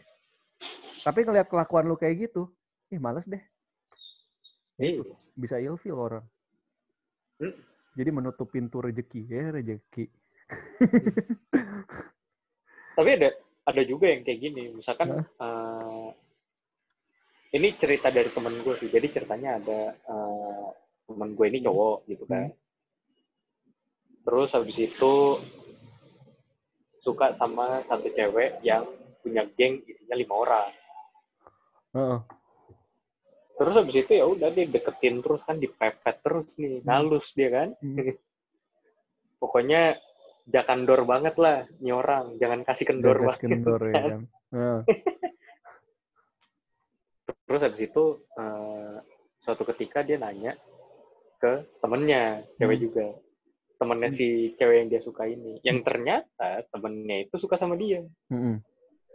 Tapi 1.08 1.23
ngeliat 1.23 1.47
kelakuan 1.47 1.88
lu 1.88 1.95
kayak 1.95 2.27
gitu, 2.27 2.51
ih 2.91 2.99
males 2.99 3.31
deh. 3.31 3.39
Iya. 4.75 5.15
Bisa 5.31 5.55
ilfil 5.63 5.95
orang. 5.95 6.27
Hmm. 7.39 7.55
Jadi 7.95 8.10
menutup 8.12 8.51
pintu 8.51 8.84
rezeki 8.84 9.23
ya 9.31 9.55
rezeki. 9.55 10.12
Tapi 12.99 13.10
ada 13.23 13.31
ada 13.65 13.81
juga 13.88 14.12
yang 14.12 14.27
kayak 14.27 14.39
gini, 14.39 14.63
misalkan 14.75 15.23
uh, 15.39 16.12
ini 17.53 17.67
cerita 17.77 18.10
dari 18.10 18.29
temen 18.34 18.63
gue 18.65 18.75
sih. 18.79 18.89
Jadi 18.89 19.08
ceritanya 19.13 19.62
ada 19.62 19.81
uh, 20.10 20.69
temen 21.05 21.38
gue 21.38 21.45
ini 21.51 21.60
cowok 21.62 21.97
gitu 22.10 22.23
kan. 22.25 22.49
Hmm. 22.49 22.58
Terus 24.25 24.49
habis 24.58 24.77
itu 24.81 25.13
suka 27.05 27.38
sama 27.38 27.86
satu 27.86 28.10
cewek 28.10 28.65
yang 28.65 28.89
punya 29.21 29.45
geng 29.53 29.86
isinya 29.86 30.17
lima 30.17 30.34
orang. 30.34 30.69
Uh 31.93 32.19
terus 33.55 33.73
habis 33.79 33.95
itu 33.95 34.12
ya 34.12 34.25
udah 34.27 34.51
dia 34.51 34.67
deketin 34.67 35.23
terus 35.23 35.41
kan 35.47 35.55
dipepet 35.55 36.15
terus 36.19 36.51
nih 36.60 36.84
hmm. 36.84 36.86
ngalus 36.86 37.27
dia 37.31 37.49
kan 37.51 37.69
hmm. 37.79 38.19
pokoknya 39.41 39.95
jangan 40.45 40.86
kendor 40.86 41.01
banget 41.08 41.36
lah 41.39 41.58
nih 41.79 41.95
orang 41.95 42.36
jangan 42.38 42.62
kasih 42.67 42.86
kendor 42.86 43.17
banget 43.17 43.39
kendor, 43.41 43.81
ya 43.89 43.93
kan? 43.95 44.21
uh. 44.55 44.79
Terus 47.45 47.62
habis 47.62 47.81
itu 47.86 48.03
uh, 48.38 48.97
suatu 49.41 49.63
ketika 49.73 50.01
dia 50.01 50.17
nanya 50.17 50.58
ke 51.38 51.65
temennya 51.79 52.43
cewek 52.58 52.77
hmm. 52.81 52.86
juga. 52.89 53.05
Temennya 53.75 54.10
hmm. 54.10 54.17
si 54.17 54.27
cewek 54.58 54.75
yang 54.81 54.89
dia 54.89 55.01
suka 55.03 55.23
ini. 55.29 55.62
Yang 55.62 55.86
ternyata 55.86 56.65
temennya 56.73 57.27
itu 57.29 57.36
suka 57.38 57.60
sama 57.60 57.77
dia. 57.77 58.01
Hmm. 58.31 58.63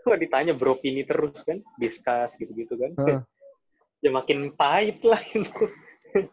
Wah 0.07 0.17
ditanya 0.17 0.55
bro 0.55 0.79
ini 0.87 1.03
terus 1.03 1.43
kan? 1.43 1.59
Diskus 1.81 2.39
gitu-gitu 2.39 2.77
kan. 2.79 2.93
Uh 2.97 3.21
ya 4.01 4.11
makin 4.11 4.53
pahit 4.57 5.01
lah 5.05 5.21
itu. 5.33 5.65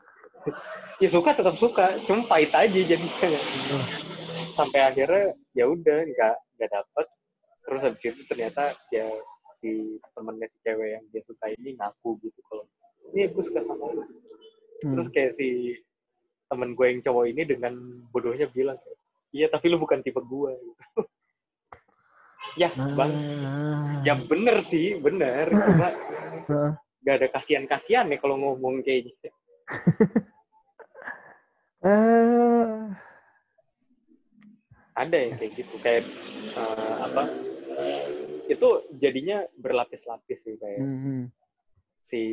Ya 0.98 1.12
suka 1.14 1.36
tetap 1.36 1.60
suka 1.60 2.00
cuma 2.10 2.26
pahit 2.26 2.50
aja 2.56 2.74
jadi 2.74 3.06
sampai 4.58 4.80
akhirnya 4.82 5.36
ya 5.54 5.70
udah 5.70 6.08
nggak 6.08 6.36
nggak 6.58 6.70
dapet. 6.72 7.06
Terus 7.68 7.82
habis 7.84 8.02
itu 8.02 8.22
ternyata 8.26 8.74
ya 8.90 9.06
si 9.68 10.00
temennya 10.16 10.48
si 10.48 10.58
cewek 10.64 10.90
yang 10.96 11.04
dia 11.12 11.22
suka 11.28 11.52
ini 11.52 11.76
ngaku 11.76 12.16
gitu 12.24 12.40
kalau 12.48 12.64
ini 13.12 13.28
aku 13.28 13.44
suka 13.44 13.60
sama 13.68 13.92
lu 13.92 14.04
hmm. 14.08 14.96
terus 14.96 15.08
kayak 15.12 15.36
si 15.36 15.76
temen 16.48 16.72
gue 16.72 16.88
yang 16.88 17.04
cowok 17.04 17.26
ini 17.28 17.44
dengan 17.44 17.76
bodohnya 18.16 18.48
bilang 18.48 18.80
iya 19.36 19.52
tapi 19.52 19.68
lu 19.68 19.76
bukan 19.76 20.00
tipe 20.00 20.24
gue 20.24 20.52
gitu. 20.56 21.00
ya 22.64 22.72
bang 22.72 23.12
ah. 23.44 24.00
ya 24.08 24.16
bener 24.16 24.64
sih 24.64 24.96
bener 24.96 25.52
cuma 25.52 25.92
gak 27.04 27.16
ada 27.24 27.28
kasihan-kasihan 27.36 28.08
nih 28.08 28.20
kalau 28.20 28.36
ngomong 28.36 28.84
kayak 28.84 29.12
gitu. 29.12 29.28
uh... 31.84 32.92
Ada 34.98 35.14
yang 35.14 35.34
kayak 35.38 35.54
gitu, 35.62 35.76
kayak 35.86 36.10
uh, 36.58 37.06
apa? 37.06 37.30
Itu 38.48 38.88
jadinya 38.96 39.44
berlapis-lapis 39.60 40.40
sih 40.44 40.56
kayak 40.56 40.82
mm 40.82 40.98
-hmm. 40.98 41.22
si 42.08 42.24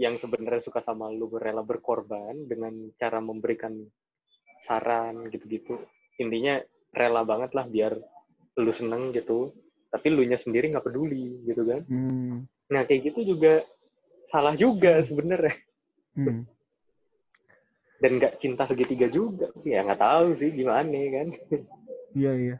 yang 0.00 0.16
sebenarnya 0.16 0.64
suka 0.64 0.80
sama 0.80 1.12
lu 1.12 1.28
rela 1.36 1.60
berkorban 1.60 2.48
dengan 2.48 2.72
cara 2.96 3.20
memberikan 3.20 3.76
saran 4.64 5.28
gitu-gitu. 5.28 5.76
Intinya 6.16 6.60
rela 6.92 7.24
banget 7.24 7.52
lah 7.52 7.68
biar 7.68 7.92
lu 8.56 8.72
seneng 8.72 9.12
gitu, 9.12 9.52
tapi 9.92 10.12
lu 10.12 10.24
nya 10.24 10.40
sendiri 10.40 10.72
nggak 10.72 10.86
peduli 10.86 11.44
gitu 11.44 11.64
kan. 11.64 11.82
Mm. 11.88 12.48
Nah 12.72 12.82
kayak 12.88 13.12
gitu 13.12 13.36
juga 13.36 13.64
salah 14.32 14.56
juga 14.56 15.04
sebenarnya. 15.04 15.56
Hmm. 16.16 16.44
Dan 18.00 18.20
nggak 18.20 18.40
cinta 18.40 18.64
segitiga 18.64 19.08
juga. 19.12 19.52
Ya 19.64 19.84
nggak 19.84 20.00
tahu 20.00 20.26
sih 20.40 20.50
gimana 20.52 20.88
kan. 20.88 21.28
Iya 22.12 22.32
iya. 22.36 22.56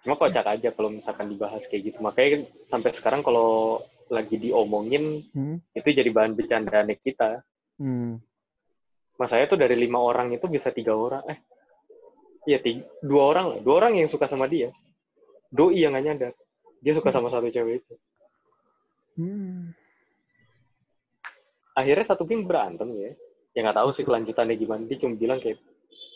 Cuma 0.00 0.16
kocak 0.16 0.46
aja 0.48 0.68
kalau 0.72 0.88
misalkan 0.88 1.28
dibahas 1.28 1.64
kayak 1.68 1.92
gitu. 1.92 1.98
Makanya 2.00 2.48
sampai 2.72 2.90
sekarang 2.96 3.20
kalau 3.20 3.80
lagi 4.10 4.40
diomongin 4.40 5.22
hmm. 5.30 5.76
itu 5.76 5.88
jadi 5.92 6.10
bahan 6.10 6.34
bercandaan 6.34 6.90
kita. 6.98 7.44
Hmm. 7.76 8.18
Mas 9.20 9.30
saya 9.30 9.44
tuh 9.44 9.60
dari 9.60 9.76
lima 9.76 10.00
orang 10.00 10.32
itu 10.32 10.48
bisa 10.48 10.72
tiga 10.72 10.96
orang. 10.96 11.22
Eh, 11.28 11.38
iya 12.48 12.58
tiga, 12.58 12.88
dua 13.04 13.22
orang 13.28 13.46
lah. 13.52 13.58
Dua 13.60 13.74
orang 13.84 14.00
yang 14.00 14.08
suka 14.08 14.24
sama 14.24 14.48
dia. 14.48 14.72
Doi 15.52 15.84
yang 15.84 15.92
gak 15.92 16.04
nyadar. 16.04 16.32
Dia 16.80 16.92
suka 16.96 17.12
sama 17.12 17.28
satu 17.28 17.52
cewek 17.52 17.84
itu. 17.84 17.94
Hmm. 19.20 19.76
Akhirnya 21.76 22.06
satu 22.08 22.24
geng 22.24 22.48
berantem 22.48 22.88
ya. 22.96 23.12
Ya 23.52 23.60
nggak 23.66 23.78
tahu 23.82 23.90
sih 23.92 24.04
kelanjutannya 24.06 24.56
gimana. 24.56 24.82
Dia 24.86 24.96
cuma 25.02 25.18
bilang 25.18 25.42
kayak, 25.42 25.58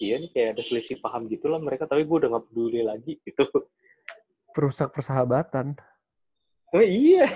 iya 0.00 0.18
nih 0.18 0.30
kayak 0.30 0.48
ada 0.58 0.62
selisih 0.62 0.98
paham 0.98 1.26
gitu 1.30 1.46
lah 1.50 1.60
mereka. 1.62 1.84
Tapi 1.84 2.06
gue 2.06 2.16
udah 2.24 2.30
gak 2.38 2.44
peduli 2.50 2.80
lagi 2.82 3.18
gitu. 3.22 3.44
Perusak 4.54 4.94
persahabatan. 4.94 5.74
Oh 6.74 6.82
iya. 6.82 7.26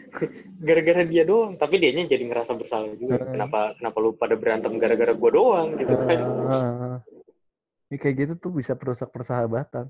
gara-gara 0.66 1.04
dia 1.08 1.24
doang. 1.24 1.56
Tapi 1.56 1.80
dianya 1.80 2.04
jadi 2.08 2.24
ngerasa 2.24 2.52
bersalah 2.56 2.92
juga. 2.96 3.24
Uh, 3.24 3.28
kenapa 3.32 3.60
kenapa 3.80 3.96
lu 4.00 4.10
pada 4.16 4.34
berantem 4.36 4.76
gara-gara 4.76 5.12
gue 5.16 5.30
doang 5.32 5.68
gitu 5.80 5.94
kan. 5.94 6.20
Uh, 6.20 6.94
ini 7.88 7.96
kayak 7.96 8.16
gitu 8.26 8.32
tuh 8.36 8.52
bisa 8.52 8.76
perusak 8.76 9.08
persahabatan. 9.08 9.88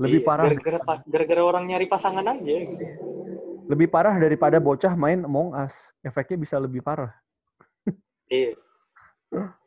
Lebih 0.00 0.24
iya, 0.24 0.28
parah. 0.28 0.44
Gara-gara 1.08 1.42
orang 1.44 1.68
nyari 1.68 1.88
pasangan 1.88 2.24
aja 2.24 2.56
gitu 2.64 3.10
lebih 3.70 3.86
parah 3.86 4.18
daripada 4.18 4.58
bocah 4.58 4.98
main 4.98 5.22
Among 5.22 5.54
Us. 5.54 5.70
Efeknya 6.02 6.42
bisa 6.42 6.58
lebih 6.58 6.82
parah. 6.82 7.14
Iya. 8.26 8.58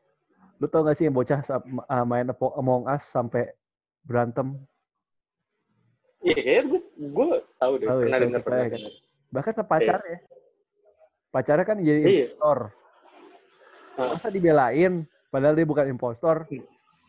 Lu 0.63 0.71
tau 0.71 0.87
gak 0.87 0.95
sih 0.95 1.11
yang 1.11 1.15
bocah 1.15 1.43
uh, 1.43 2.05
main 2.07 2.31
Among 2.31 2.87
Us 2.87 3.03
sampai 3.11 3.51
berantem? 4.07 4.55
Iya, 6.23 6.39
kayaknya 6.39 6.63
gue, 6.71 6.81
gue 7.11 7.27
tahu 7.59 7.73
deh. 7.83 7.87
Tau 7.91 7.99
pernah 7.99 8.15
ya, 8.15 8.23
dengar, 8.23 8.41
pernah 8.47 8.65
kan. 8.71 8.79
Bahkan 9.27 9.51
sama 9.59 9.67
pacarnya. 9.67 10.07
Iya. 10.07 10.19
Pacarnya 11.35 11.65
kan 11.67 11.77
jadi 11.83 11.99
iya. 11.99 12.31
impostor. 12.31 12.59
Masa 13.99 14.31
dibelain, 14.31 14.93
padahal 15.27 15.51
dia 15.59 15.67
bukan 15.67 15.91
impostor. 15.91 16.47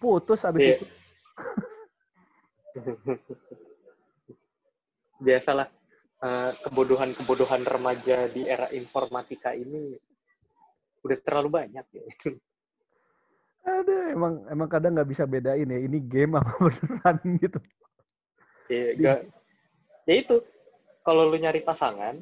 Putus 0.03 0.43
abis 0.43 0.67
iya. 0.67 0.75
itu. 0.75 0.87
Biasalah 5.31 5.71
Eh, 6.25 6.53
kebodohan-kebodohan 6.65 7.69
remaja 7.69 8.33
di 8.33 8.49
era 8.49 8.73
informatika 8.73 9.53
ini 9.53 9.93
udah 11.05 11.19
terlalu 11.21 11.49
banyak 11.53 11.85
ya. 11.93 12.05
Ada 13.65 14.13
emang 14.13 14.45
emang 14.53 14.69
kadang 14.69 14.93
nggak 14.93 15.09
bisa 15.09 15.25
bedain 15.25 15.65
ya 15.65 15.79
ini 15.81 15.99
game 16.05 16.37
apa 16.37 16.53
beneran 16.69 17.19
gitu. 17.41 17.59
Ya, 18.69 18.85
gak, 18.97 19.19
ya 20.09 20.15
itu 20.21 20.37
kalau 21.05 21.29
lu 21.29 21.37
nyari 21.37 21.61
pasangan, 21.61 22.17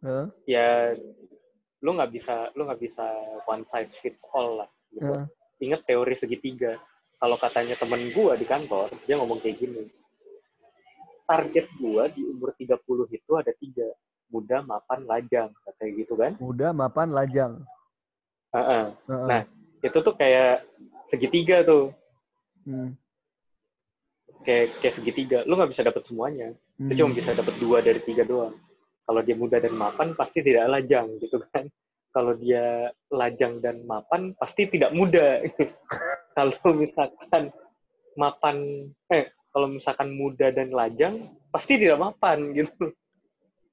huh? 0.00 0.28
ya 0.48 0.96
lu 1.84 1.90
nggak 1.96 2.12
bisa 2.12 2.48
lu 2.56 2.64
nggak 2.64 2.80
bisa 2.80 3.04
one 3.48 3.64
size 3.68 3.92
fits 4.00 4.24
all 4.32 4.64
lah. 4.64 4.70
Gitu. 4.92 5.08
Huh? 5.08 5.24
Ingat 5.60 5.84
teori 5.88 6.16
segitiga. 6.16 6.76
Kalau 7.16 7.40
katanya 7.40 7.72
temen 7.80 8.12
gua 8.12 8.36
di 8.36 8.44
kantor, 8.44 8.92
dia 9.08 9.16
ngomong 9.16 9.40
kayak 9.40 9.56
gini 9.56 9.88
target 11.26 11.66
gua 11.82 12.06
di 12.08 12.22
umur 12.22 12.54
30 12.54 13.10
itu 13.10 13.32
ada 13.34 13.52
tiga. 13.58 13.90
muda, 14.26 14.58
mapan, 14.58 15.06
lajang, 15.06 15.54
kayak 15.78 16.02
gitu 16.02 16.18
kan? 16.18 16.34
Muda, 16.42 16.74
mapan, 16.74 17.14
lajang. 17.14 17.62
Heeh. 18.50 18.90
Heeh. 19.06 19.28
Nah. 19.30 19.42
Itu 19.86 19.98
tuh 20.02 20.14
kayak 20.18 20.66
segitiga 21.06 21.62
tuh, 21.62 21.94
Hmm. 22.66 22.98
kayak 24.42 24.82
kayak 24.82 24.94
segitiga. 24.94 25.38
Lu 25.46 25.54
nggak 25.54 25.70
bisa 25.70 25.86
dapat 25.86 26.02
semuanya. 26.02 26.50
Lu 26.82 26.90
Hmm. 26.90 26.98
cuma 26.98 27.10
bisa 27.14 27.30
dapat 27.32 27.54
dua 27.62 27.78
dari 27.80 28.02
tiga 28.02 28.26
doang. 28.26 28.58
Kalau 29.06 29.20
dia 29.22 29.38
muda 29.38 29.62
dan 29.62 29.74
mapan 29.78 30.18
pasti 30.18 30.42
tidak 30.42 30.66
lajang 30.66 31.06
gitu 31.22 31.38
kan. 31.54 31.70
Kalau 32.16 32.32
dia 32.32 32.90
lajang 33.12 33.60
dan 33.60 33.84
mapan 33.84 34.32
pasti 34.40 34.66
tidak 34.66 34.90
muda. 34.96 35.44
kalau 36.36 36.72
misalkan 36.72 37.52
mapan 38.16 38.56
eh 39.12 39.28
kalau 39.52 39.68
misalkan 39.68 40.16
muda 40.16 40.48
dan 40.48 40.72
lajang 40.72 41.28
pasti 41.52 41.76
tidak 41.76 42.00
mapan 42.00 42.56
gitu. 42.56 42.88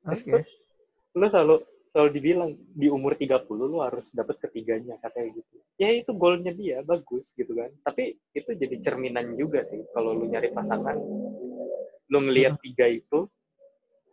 Oke. 0.06 0.44
Lu 1.20 1.26
selalu 1.28 1.64
selalu 1.94 2.10
dibilang 2.18 2.50
di 2.74 2.90
umur 2.90 3.14
30 3.14 3.46
lu 3.54 3.78
harus 3.86 4.10
dapat 4.18 4.42
ketiganya 4.42 4.98
katanya 4.98 5.38
gitu. 5.38 5.56
Ya 5.78 5.94
itu 5.94 6.10
goalnya 6.18 6.50
dia 6.50 6.82
bagus 6.82 7.22
gitu 7.38 7.54
kan. 7.54 7.70
Tapi 7.86 8.18
itu 8.34 8.50
jadi 8.50 8.82
cerminan 8.82 9.38
juga 9.38 9.62
sih 9.62 9.78
kalau 9.94 10.18
lu 10.18 10.26
nyari 10.26 10.50
pasangan. 10.50 10.98
Lu 12.10 12.18
ngelihat 12.26 12.58
tiga 12.66 12.90
itu 12.90 13.30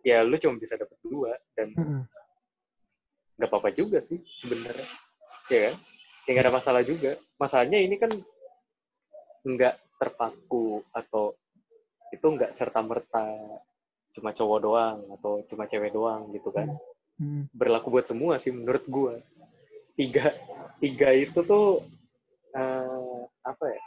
ya 0.04 0.20
lu 0.20 0.36
cuma 0.36 0.60
bisa 0.60 0.76
dapat 0.76 0.96
dua 1.00 1.32
dan 1.56 1.72
nggak 3.40 3.48
apa-apa 3.48 3.72
juga 3.72 4.04
sih 4.04 4.20
sebenarnya. 4.44 4.84
Ya 5.48 5.72
kan? 5.72 5.74
Ya 6.28 6.30
nggak 6.36 6.44
ada 6.44 6.54
masalah 6.60 6.82
juga. 6.84 7.16
Masalahnya 7.40 7.80
ini 7.80 7.96
kan 7.96 8.12
nggak 9.40 9.80
terpaku 9.96 10.84
atau 10.92 11.32
itu 12.12 12.26
nggak 12.28 12.52
serta 12.52 12.84
merta 12.84 13.24
cuma 14.12 14.36
cowok 14.36 14.58
doang 14.60 14.98
atau 15.16 15.40
cuma 15.48 15.64
cewek 15.64 15.94
doang 15.94 16.28
gitu 16.34 16.50
kan 16.50 16.66
Hmm. 17.20 17.44
berlaku 17.52 17.92
buat 17.92 18.08
semua 18.08 18.40
sih 18.40 18.48
menurut 18.48 18.84
gua. 18.88 19.20
Tiga 19.92 20.32
tiga 20.80 21.12
itu 21.12 21.36
tuh 21.44 21.84
eh, 22.56 23.20
apa 23.44 23.64
ya? 23.68 23.82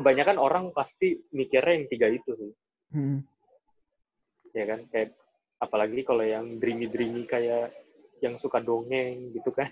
Kebanyakan 0.00 0.40
orang 0.40 0.64
pasti 0.72 1.20
mikirnya 1.36 1.76
yang 1.76 1.86
tiga 1.92 2.08
itu 2.08 2.30
sih. 2.32 2.52
Hmm. 2.96 3.20
ya 4.56 4.64
kan? 4.64 4.80
Kayak 4.88 5.12
apalagi 5.60 6.00
kalau 6.08 6.24
yang 6.24 6.56
dreamy 6.56 6.88
dreamy 6.88 7.28
kayak 7.28 7.70
yang 8.24 8.40
suka 8.40 8.64
dongeng 8.64 9.36
gitu 9.36 9.52
kan. 9.52 9.70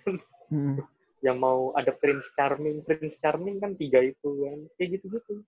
Hmm. 0.52 0.76
yang 1.26 1.40
mau 1.40 1.72
ada 1.72 1.96
prince 1.96 2.28
charming. 2.36 2.84
Prince 2.84 3.16
charming 3.24 3.56
kan 3.56 3.72
tiga 3.72 4.04
itu 4.04 4.28
kan. 4.44 4.58
Kayak 4.76 5.00
gitu 5.00 5.16
gitu 5.16 5.40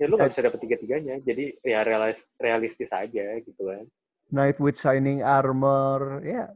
ya 0.00 0.08
lu 0.08 0.16
nggak 0.16 0.32
bisa 0.32 0.44
dapet 0.48 0.60
tiga 0.64 0.76
tiganya 0.80 1.20
jadi 1.20 1.60
ya 1.60 1.84
realis 1.84 2.24
realistis 2.40 2.88
aja 2.88 3.36
gitu 3.44 3.68
kan 3.68 3.84
Knight 4.30 4.56
with 4.62 4.78
shining 4.78 5.20
armor. 5.20 6.22
Ya. 6.22 6.54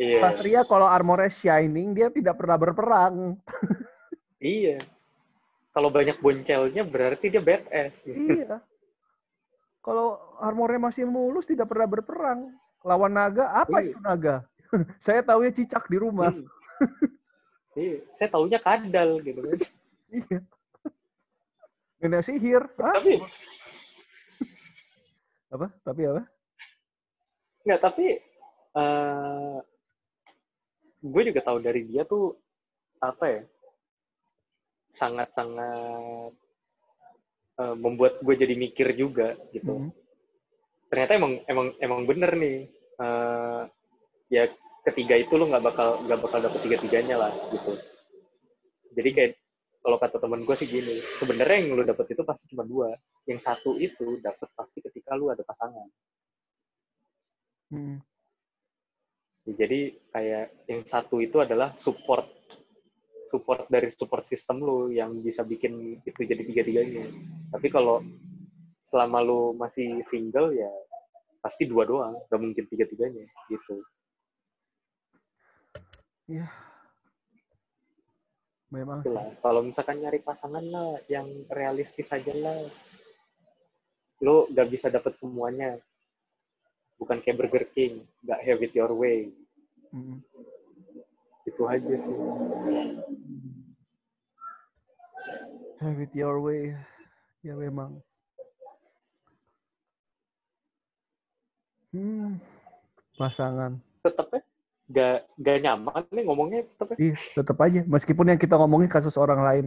iya 0.00 0.18
Satria 0.20 0.64
kalau 0.64 0.88
armornya 0.88 1.28
shining, 1.28 1.92
dia 1.92 2.08
tidak 2.08 2.40
pernah 2.40 2.56
berperang. 2.56 3.36
iya 4.42 4.80
kalau 5.72 5.88
banyak 5.88 6.20
boncelnya 6.20 6.82
berarti 6.84 7.32
dia 7.32 7.40
badass 7.40 7.96
iya. 8.04 8.60
Kalau 9.82 10.36
armornya 10.38 10.78
masih 10.78 11.02
mulus, 11.04 11.44
tidak 11.48 11.66
pernah 11.66 11.90
berperang. 11.90 12.54
Lawan 12.86 13.14
naga, 13.14 13.50
apa 13.50 13.82
Iya. 13.82 13.90
itu 13.90 13.98
naga? 13.98 14.36
Saya 15.04 15.20
tahunya 15.22 15.52
cicak 15.54 15.86
di 15.90 15.98
rumah. 15.98 16.32
Iya 17.72 18.04
saya 18.12 18.28
taunya 18.28 18.60
kadal 18.60 19.22
gitu 19.24 19.40
kan 19.40 19.58
Iya. 20.12 20.38
Nenek 22.04 22.20
sihir. 22.26 22.62
Hah? 22.76 23.00
tapi 23.00 23.16
Apa? 25.48 25.66
Tapi 25.80 26.02
apa? 26.04 26.22
Nggak 27.62 27.80
tapi 27.82 28.06
eh 28.72 29.58
gue 31.02 31.22
juga 31.28 31.40
tahu 31.42 31.58
dari 31.58 31.82
dia 31.86 32.06
tuh 32.06 32.38
apa 33.02 33.24
ya 33.26 33.42
sangat-sangat 34.94 36.32
eh, 37.58 37.76
membuat 37.76 38.22
gue 38.22 38.34
jadi 38.38 38.54
mikir 38.54 38.94
juga 38.94 39.34
gitu. 39.50 39.88
Hmm. 39.88 39.90
ternyata 40.92 41.16
emang 41.16 41.32
emang 41.48 41.68
emang 41.80 42.00
bener 42.04 42.32
nih 42.36 42.68
eh, 43.00 43.62
ya 44.28 44.44
ketiga 44.86 45.14
itu 45.18 45.34
lo 45.38 45.48
nggak 45.48 45.64
bakal 45.64 45.88
nggak 46.04 46.20
bakal 46.20 46.38
dapet 46.42 46.60
tiga 46.66 46.76
tiganya 46.82 47.16
lah 47.16 47.32
gitu. 47.54 47.78
Jadi 48.92 49.10
kayak 49.14 49.32
kalau 49.82 49.98
kata 49.98 50.16
temen 50.22 50.46
gue 50.46 50.56
sih 50.56 50.68
gini 50.70 51.02
sebenarnya 51.18 51.58
yang 51.58 51.74
lo 51.74 51.82
dapet 51.82 52.14
itu 52.14 52.22
pasti 52.22 52.46
cuma 52.54 52.62
dua 52.62 52.94
yang 53.26 53.42
satu 53.42 53.74
itu 53.82 54.22
dapet 54.22 54.46
pasti 54.54 54.78
ketika 54.78 55.18
lu 55.18 55.28
ada 55.28 55.42
pasangan 55.42 55.90
Hmm. 57.72 57.98
Jadi 59.42 59.98
kayak 60.14 60.68
yang 60.70 60.84
satu 60.86 61.18
itu 61.18 61.42
adalah 61.42 61.74
support 61.80 62.28
support 63.32 63.64
dari 63.72 63.88
support 63.88 64.28
system 64.28 64.60
lu 64.60 64.92
yang 64.92 65.24
bisa 65.24 65.40
bikin 65.40 65.96
itu 66.04 66.20
jadi 66.20 66.44
tiga 66.44 66.62
tiganya 66.68 67.08
tapi 67.48 67.72
kalau 67.72 68.04
selama 68.92 69.24
lu 69.24 69.56
masih 69.56 70.04
single 70.04 70.52
ya 70.52 70.68
pasti 71.40 71.64
dua 71.64 71.88
doang 71.88 72.12
gak 72.28 72.36
mungkin 72.36 72.68
tiga 72.68 72.84
tiganya 72.84 73.24
gitu 73.48 73.80
Ya. 76.30 76.48
Memang 78.72 79.04
sih. 79.04 79.12
kalau 79.44 79.60
misalkan 79.60 80.00
nyari 80.00 80.22
pasangan 80.24 80.64
lah 80.64 80.96
yang 81.10 81.28
realistis 81.52 82.08
aja 82.08 82.32
lah 82.32 82.56
lu 84.22 84.48
gak 84.54 84.70
bisa 84.70 84.88
dapet 84.88 85.12
semuanya 85.18 85.76
bukan 87.02 87.18
kayak 87.18 87.36
Burger 87.36 87.66
King 87.68 88.06
gak 88.22 88.38
have 88.40 88.62
it 88.62 88.70
your 88.72 88.94
way 88.94 89.34
Hmm. 89.90 90.22
itu 91.44 91.62
aja 91.66 91.94
sih 91.98 92.18
Have 95.82 95.98
it 95.98 96.14
your 96.14 96.38
way. 96.38 96.78
Ya 97.42 97.58
memang. 97.58 97.98
Hmm. 101.90 102.38
Pasangan. 103.18 103.82
tetep 104.00 104.26
ya 104.30 104.40
gak, 104.88 105.16
gak 105.42 105.58
nyaman 105.60 106.02
nih 106.08 106.22
ngomongnya 106.22 106.60
tetep 106.78 106.94
ya 106.94 107.02
Iya, 107.02 107.16
tetap 107.34 107.56
aja. 107.58 107.80
Meskipun 107.82 108.30
yang 108.30 108.38
kita 108.38 108.54
ngomongin 108.54 108.86
kasus 108.86 109.18
orang 109.18 109.42
lain. 109.42 109.66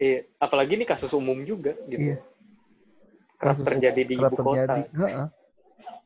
Iya, 0.00 0.24
apalagi 0.40 0.80
ini 0.80 0.88
kasus 0.88 1.12
umum 1.12 1.36
juga 1.44 1.76
gitu. 1.84 2.16
Iya. 2.16 2.16
Kasus 3.36 3.62
terjadi 3.62 4.02
di 4.08 4.14
ibu 4.16 4.24
kota. 4.24 4.42
terjadi. 4.42 4.80
Heeh. 4.90 5.26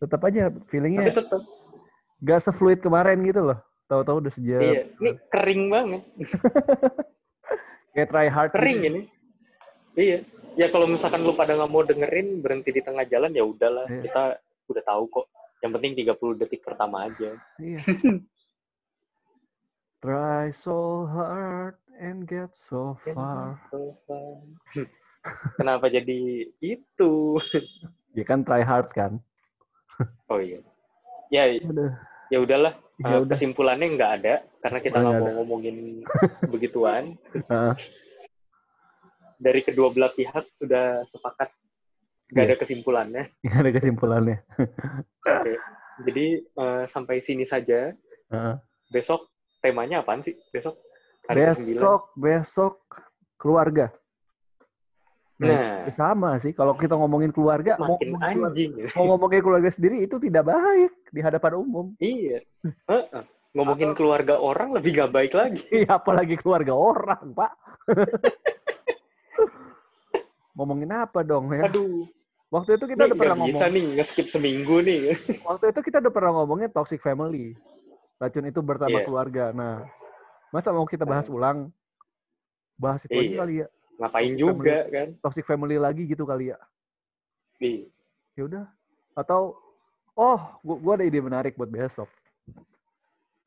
Tetap 0.02 0.20
aja 0.26 0.50
Tapi 0.50 0.66
feelingnya 0.66 1.14
tetap, 1.14 1.46
gak 2.26 2.40
sefluid 2.42 2.82
kemarin 2.82 3.22
gitu 3.22 3.54
loh. 3.54 3.58
Tahu-tahu 3.86 4.26
udah 4.26 4.32
sejam. 4.34 4.58
iya. 4.58 4.82
Ini 4.98 5.10
kering 5.30 5.62
banget. 5.70 6.02
Kayak 7.94 8.08
try 8.08 8.26
hard. 8.26 8.50
Kering 8.50 8.78
gitu. 8.82 8.88
ini. 8.90 9.00
Iya. 9.94 10.18
Ya 10.58 10.66
kalau 10.68 10.88
misalkan 10.88 11.24
lu 11.24 11.36
pada 11.36 11.56
nggak 11.56 11.70
mau 11.70 11.84
dengerin, 11.84 12.40
berhenti 12.40 12.72
di 12.72 12.82
tengah 12.82 13.04
jalan, 13.06 13.36
ya 13.36 13.44
udahlah. 13.44 13.86
Iya. 13.86 14.02
Kita 14.08 14.22
udah 14.72 14.82
tahu 14.84 15.02
kok. 15.12 15.26
Yang 15.62 15.72
penting 15.78 15.92
30 16.02 16.40
detik 16.42 16.60
pertama 16.64 17.06
aja. 17.06 17.30
Iya. 17.62 17.80
try 20.02 20.50
so 20.50 21.06
hard 21.06 21.78
and 22.00 22.26
get 22.26 22.50
so 22.56 22.98
far. 23.14 23.60
So 23.70 23.94
far. 24.08 24.42
Kenapa 25.60 25.86
jadi 25.86 26.50
itu? 26.58 27.38
Ya 28.16 28.24
kan 28.26 28.42
try 28.42 28.66
hard 28.66 28.90
kan. 28.90 29.22
Oh 30.26 30.38
iya. 30.38 30.58
Ya, 31.28 31.48
Udah. 31.64 31.90
ya 32.28 32.38
udahlah. 32.40 32.74
Ya 33.00 33.04
Eh, 33.08 33.20
udah. 33.24 33.34
kesimpulannya 33.34 33.86
nggak 33.96 34.12
ada 34.20 34.34
karena 34.60 34.78
kita 34.78 34.96
nggak 34.96 35.16
mau 35.18 35.32
ngomongin 35.42 35.76
begituan. 36.52 37.16
Dari 39.36 39.60
kedua 39.60 39.90
belah 39.90 40.12
pihak 40.12 40.54
sudah 40.54 41.02
sepakat 41.08 41.50
nggak 42.30 42.44
Iya. 42.44 42.50
ada 42.52 42.56
kesimpulannya. 42.56 43.24
Nggak 43.42 43.60
ada 43.60 43.70
kesimpulannya. 43.74 44.36
Oke. 45.20 45.52
Jadi 46.08 46.26
eh, 46.40 46.84
sampai 46.86 47.16
sini 47.20 47.44
saja. 47.44 47.90
Heeh. 48.30 48.54
Besok 48.88 49.28
temanya 49.60 50.00
apaan 50.00 50.22
sih? 50.22 50.36
Besok 50.48 50.78
hari 51.26 51.48
ke-9. 51.48 51.58
Besok, 51.74 52.02
besok 52.14 52.74
keluarga. 53.36 53.90
Nah, 55.42 55.82
Ya 55.82 55.92
sama 55.92 56.38
sih. 56.38 56.54
Kalau 56.54 56.72
kita 56.72 56.94
ngomongin 56.94 57.34
keluarga, 57.34 57.74
mau 57.76 57.98
ngomongin 57.98 58.14
keluarga, 58.14 58.48
anjing. 58.54 58.72
mau 58.94 59.04
ngomongin 59.10 59.40
keluarga 59.42 59.70
sendiri 59.70 59.96
itu 60.00 60.16
tidak 60.16 60.44
baik 60.46 60.92
di 61.10 61.20
hadapan 61.20 61.52
umum. 61.58 61.86
iya. 61.98 62.38
Ngomongin 63.52 63.92
keluarga 63.92 64.38
orang 64.38 64.72
lebih 64.72 64.96
gak 64.96 65.12
baik 65.12 65.32
lagi. 65.34 65.60
Iya, 65.68 65.98
apalagi 65.98 66.38
keluarga 66.38 66.72
orang, 66.72 67.34
Pak. 67.34 67.52
ngomongin 70.52 70.90
apa 70.92 71.20
dong 71.24 71.48
ya? 71.50 71.64
Aduh, 71.66 72.06
Waktu 72.52 72.76
itu 72.76 72.84
kita 72.84 73.00
ini 73.00 73.08
udah 73.08 73.16
pernah 73.16 73.36
nggak 73.40 73.48
bisa 73.48 73.64
ngomong. 73.64 73.72
nih 73.72 73.84
nge-skip 73.96 74.26
seminggu 74.28 74.76
nih. 74.84 75.00
Waktu 75.48 75.72
itu 75.72 75.80
kita 75.80 76.04
udah 76.04 76.12
pernah 76.12 76.32
ngomongin 76.36 76.68
toxic 76.68 77.00
family. 77.00 77.56
Racun 78.20 78.44
itu 78.44 78.60
bertambah 78.60 79.00
Iya. 79.00 79.08
keluarga. 79.08 79.44
Nah, 79.56 79.88
masa 80.52 80.68
mau 80.68 80.84
kita 80.84 81.08
bahas 81.08 81.32
ulang? 81.32 81.72
Bahas 82.76 83.08
itu 83.08 83.16
aja 83.16 83.24
Iya. 83.24 83.38
kali 83.40 83.54
ya. 83.64 83.68
Ngapain 84.00 84.32
Toxic 84.32 84.40
juga 84.40 84.76
kan? 84.88 85.08
Toxic 85.20 85.44
family 85.44 85.76
lagi 85.76 86.02
gitu 86.08 86.24
kali 86.24 86.52
ya. 86.54 86.58
Nih, 87.60 87.88
Ya 88.32 88.42
udah. 88.48 88.64
Atau 89.12 89.60
Oh, 90.12 90.40
gua, 90.60 90.76
gua 90.76 90.92
ada 91.00 91.08
ide 91.08 91.24
menarik 91.24 91.56
buat 91.56 91.72
besok. 91.72 92.08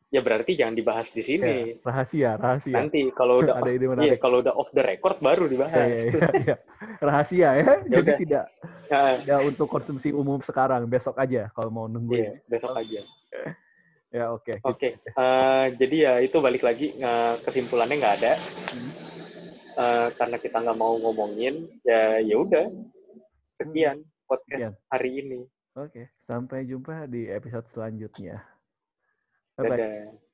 Ya 0.10 0.22
berarti 0.22 0.58
jangan 0.58 0.74
dibahas 0.74 1.14
di 1.14 1.22
sini. 1.22 1.78
Ya, 1.78 1.78
rahasia, 1.86 2.30
rahasia. 2.41 2.74
Nanti 2.74 3.06
kalau 3.14 3.46
udah 3.46 3.54
ada 3.62 3.70
ide 3.70 3.86
iya, 3.86 3.91
menarik. 3.93 4.18
kalau 4.18 4.41
udah 4.41 4.54
off 4.58 4.74
the 4.74 4.82
record 4.82 5.22
baru 5.22 5.46
Ya, 5.46 5.52
dibahas. 5.52 5.76
ya, 5.93 6.02
ya, 6.10 6.30
ya. 6.41 6.56
Rahasia 6.98 7.50
ya. 7.62 7.74
Jadi 7.86 8.02
udah. 8.02 8.18
tidak 8.18 8.46
Nah, 8.86 9.18
tidak 9.18 9.41
untuk 9.50 9.66
konsumsi 9.66 10.14
umum 10.14 10.38
sekarang, 10.46 10.86
besok 10.86 11.18
aja 11.18 11.50
kalau 11.58 11.74
mau 11.74 11.86
iya, 11.86 11.93
nungguin. 11.93 12.34
besok 12.50 12.74
aja. 12.74 13.02
Ya, 14.16 14.32
oke. 14.32 14.64
Oke, 14.64 14.96
eh, 14.96 15.66
jadi 15.76 15.96
ya 16.08 16.14
itu 16.24 16.39
balik 16.39 16.64
lagi 16.64 16.96
eh, 16.96 17.34
kesimpulannya 17.43 18.00
nggak 18.00 18.16
ada 18.24 18.34
Hmm. 18.72 19.05
Eh, 19.76 20.07
karena 20.15 20.39
kita 20.39 20.63
nggak 20.63 20.80
mau 20.80 20.95
ngomongin 20.95 21.67
ya 21.84 22.23
ya 22.23 22.36
udah 22.39 22.71
sekian 23.59 24.07
podcast 24.23 24.71
Sekian. 24.71 24.73
hari 24.88 25.09
ini. 25.19 25.39
Oke, 25.76 26.15
sampai 26.23 26.63
jumpa 26.63 27.11
di 27.11 27.28
episode 27.28 27.67
selanjutnya. 27.67 28.39
Bye 29.59 29.67
bye. 29.67 29.76
Dadah. 29.76 30.24